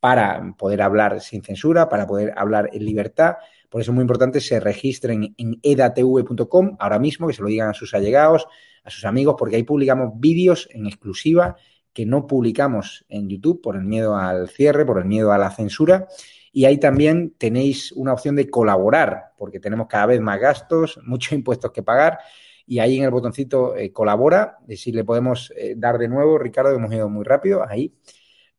[0.00, 3.36] para poder hablar sin censura, para poder hablar en libertad.
[3.68, 7.70] Por eso es muy importante se registren en edatv.com ahora mismo, que se lo digan
[7.70, 8.46] a sus allegados,
[8.84, 11.56] a sus amigos, porque ahí publicamos vídeos en exclusiva
[11.92, 15.50] que no publicamos en YouTube por el miedo al cierre, por el miedo a la
[15.50, 16.06] censura.
[16.52, 21.32] Y ahí también tenéis una opción de colaborar, porque tenemos cada vez más gastos, muchos
[21.32, 22.18] impuestos que pagar
[22.68, 26.70] y ahí en el botoncito eh, colabora, si le podemos eh, dar de nuevo, Ricardo,
[26.70, 27.94] hemos ido muy rápido, ahí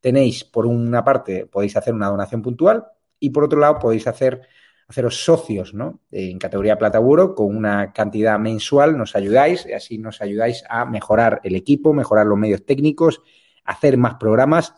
[0.00, 2.84] tenéis, por una parte, podéis hacer una donación puntual
[3.20, 4.42] y por otro lado podéis hacer
[4.88, 6.00] haceros socios, ¿no?
[6.10, 10.84] En categoría plata oro con una cantidad mensual nos ayudáis y así nos ayudáis a
[10.84, 13.22] mejorar el equipo, mejorar los medios técnicos,
[13.64, 14.74] hacer más programas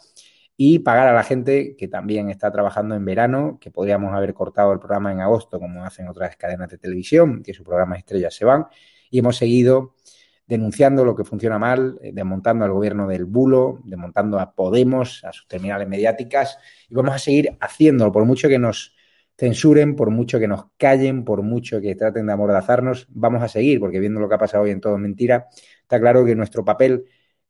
[0.54, 4.72] y pagar a la gente que también está trabajando en verano, que podríamos haber cortado
[4.74, 8.44] el programa en agosto, como hacen otras cadenas de televisión, que sus programas estrellas se
[8.44, 8.66] van,
[9.12, 9.94] y hemos seguido
[10.46, 15.32] denunciando lo que funciona mal, eh, desmontando al gobierno del bulo, desmontando a Podemos, a
[15.32, 16.58] sus terminales mediáticas
[16.88, 18.96] y vamos a seguir haciéndolo, por mucho que nos
[19.38, 23.80] censuren, por mucho que nos callen, por mucho que traten de amordazarnos, vamos a seguir,
[23.80, 25.48] porque viendo lo que ha pasado hoy en todo mentira,
[25.82, 27.04] está claro que nuestro papel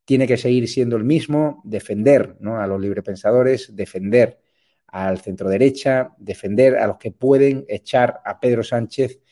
[0.05, 4.39] tiene que seguir siendo el mismo, defender a los librepensadores, defender
[4.87, 9.22] al centro derecha, defender a los que pueden echar a Pedro Sánchez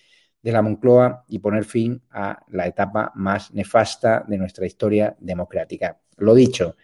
[0.42, 6.00] de la Moncloa y poner fin a la etapa más nefasta de nuestra historia democrática.
[6.18, 6.76] Lo dicho,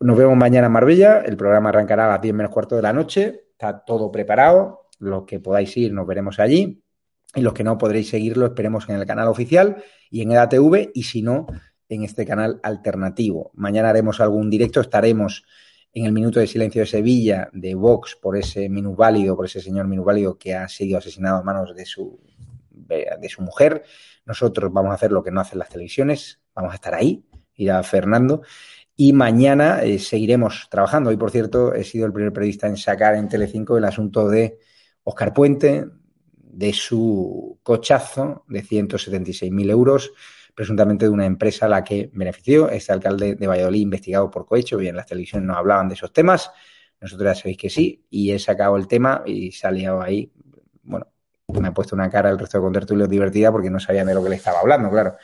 [0.00, 2.92] nos vemos mañana en Marbella, el programa arrancará a las 10 menos cuarto de la
[2.92, 6.82] noche, está todo preparado, los que podáis ir nos veremos allí.
[7.34, 11.04] Y los que no podréis seguirlo esperemos en el canal oficial y en EDATV y
[11.04, 11.46] si no,
[11.88, 13.50] en este canal alternativo.
[13.54, 15.44] Mañana haremos algún directo, estaremos
[15.94, 19.88] en el minuto de silencio de Sevilla de Vox por ese minusválido, por ese señor
[19.88, 22.20] minusválido que ha sido asesinado a manos de su
[22.72, 23.84] de su mujer.
[24.24, 27.82] Nosotros vamos a hacer lo que no hacen las televisiones, vamos a estar ahí, irá
[27.82, 28.42] Fernando.
[28.94, 31.10] Y mañana eh, seguiremos trabajando.
[31.10, 34.58] Hoy, por cierto, he sido el primer periodista en sacar en Telecinco el asunto de
[35.04, 35.86] Oscar Puente,
[36.34, 40.12] de su cochazo de 176.000 euros,
[40.54, 42.68] presuntamente de una empresa a la que benefició.
[42.68, 46.50] Este alcalde de Valladolid investigado por cohecho, bien las televisiones no hablaban de esos temas,
[47.00, 50.30] nosotros ya sabéis que sí, y he sacado el tema y salió ahí,
[51.60, 54.22] me ha puesto una cara el resto de contertulios divertida porque no sabían de lo
[54.22, 55.16] que le estaba hablando, claro.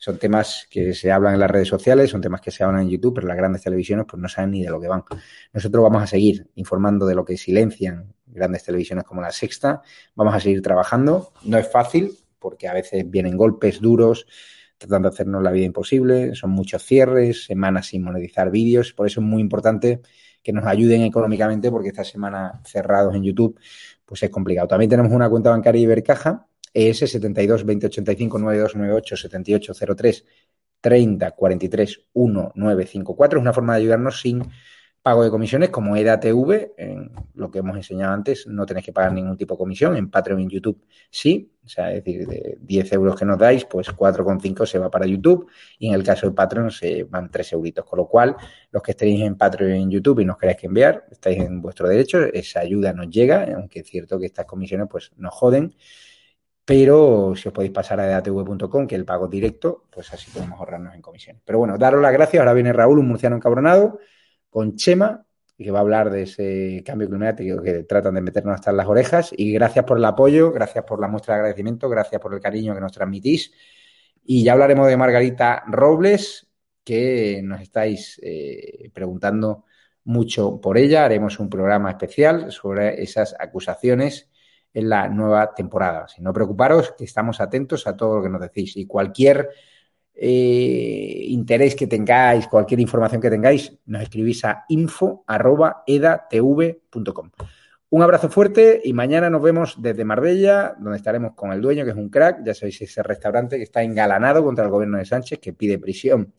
[0.00, 2.90] Son temas que se hablan en las redes sociales, son temas que se hablan en
[2.90, 5.02] YouTube, pero las grandes televisiones pues no saben ni de lo que van.
[5.52, 9.82] Nosotros vamos a seguir informando de lo que silencian grandes televisiones como la Sexta,
[10.14, 11.32] vamos a seguir trabajando.
[11.42, 14.26] No es fácil porque a veces vienen golpes duros,
[14.78, 19.20] tratando de hacernos la vida imposible, son muchos cierres, semanas sin monetizar vídeos, por eso
[19.20, 20.00] es muy importante
[20.42, 23.58] que nos ayuden económicamente porque esta semana cerrados en YouTube
[24.08, 24.66] pues es complicado.
[24.66, 30.24] También tenemos una cuenta bancaria Ibercaja, ES 72 20 85 9298 78 03
[30.80, 33.38] 30 43 1954.
[33.38, 34.42] Es una forma de ayudarnos sin
[35.02, 39.12] pago de comisiones como EDATV, en lo que hemos enseñado antes, no tenéis que pagar
[39.12, 39.96] ningún tipo de comisión.
[39.96, 43.38] En Patreon y en YouTube sí, o sea, es decir, de 10 euros que nos
[43.38, 47.30] dais, pues 4,5 se va para YouTube y en el caso de Patreon se van
[47.30, 47.84] 3 euritos.
[47.84, 48.36] Con lo cual,
[48.70, 51.62] los que estéis en Patreon y en YouTube y nos queráis que enviar, estáis en
[51.62, 55.74] vuestro derecho, esa ayuda nos llega, aunque es cierto que estas comisiones pues nos joden.
[56.64, 60.94] Pero si os podéis pasar a edatv.com, que el pago directo, pues así podemos ahorrarnos
[60.94, 61.40] en comisiones.
[61.42, 62.40] Pero bueno, daros las gracias.
[62.40, 63.98] Ahora viene Raúl, un murciano encabronado
[64.50, 65.24] con Chema
[65.64, 69.30] que va a hablar de ese cambio climático que tratan de meternos hasta las orejas.
[69.36, 72.74] Y gracias por el apoyo, gracias por la muestra de agradecimiento, gracias por el cariño
[72.74, 73.52] que nos transmitís.
[74.24, 76.46] Y ya hablaremos de Margarita Robles,
[76.84, 79.64] que nos estáis eh, preguntando
[80.04, 81.04] mucho por ella.
[81.04, 84.30] Haremos un programa especial sobre esas acusaciones
[84.72, 86.06] en la nueva temporada.
[86.06, 88.76] Si no preocuparos, que estamos atentos a todo lo que nos decís.
[88.76, 89.48] Y cualquier
[90.20, 95.30] eh, interés que tengáis, cualquier información que tengáis, nos escribís a info.edatv.com.
[97.90, 101.92] Un abrazo fuerte y mañana nos vemos desde Marbella, donde estaremos con el dueño, que
[101.92, 102.44] es un crack.
[102.44, 106.34] Ya sabéis, ese restaurante que está engalanado contra el gobierno de Sánchez, que pide prisión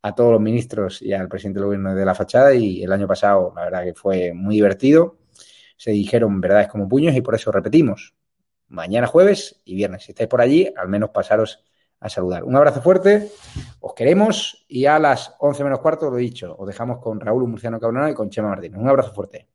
[0.00, 2.54] a todos los ministros y al presidente del gobierno de la fachada.
[2.54, 5.18] Y el año pasado, la verdad que fue muy divertido.
[5.76, 8.14] Se dijeron verdades como puños y por eso repetimos.
[8.68, 10.04] Mañana jueves y viernes.
[10.04, 11.62] Si estáis por allí, al menos pasaros
[12.02, 12.44] a saludar.
[12.44, 13.30] Un abrazo fuerte,
[13.80, 17.78] os queremos y a las 11 menos cuarto, lo dicho, os dejamos con Raúl Murciano
[17.78, 18.78] Cabronado y con Chema Martínez.
[18.78, 19.51] Un abrazo fuerte.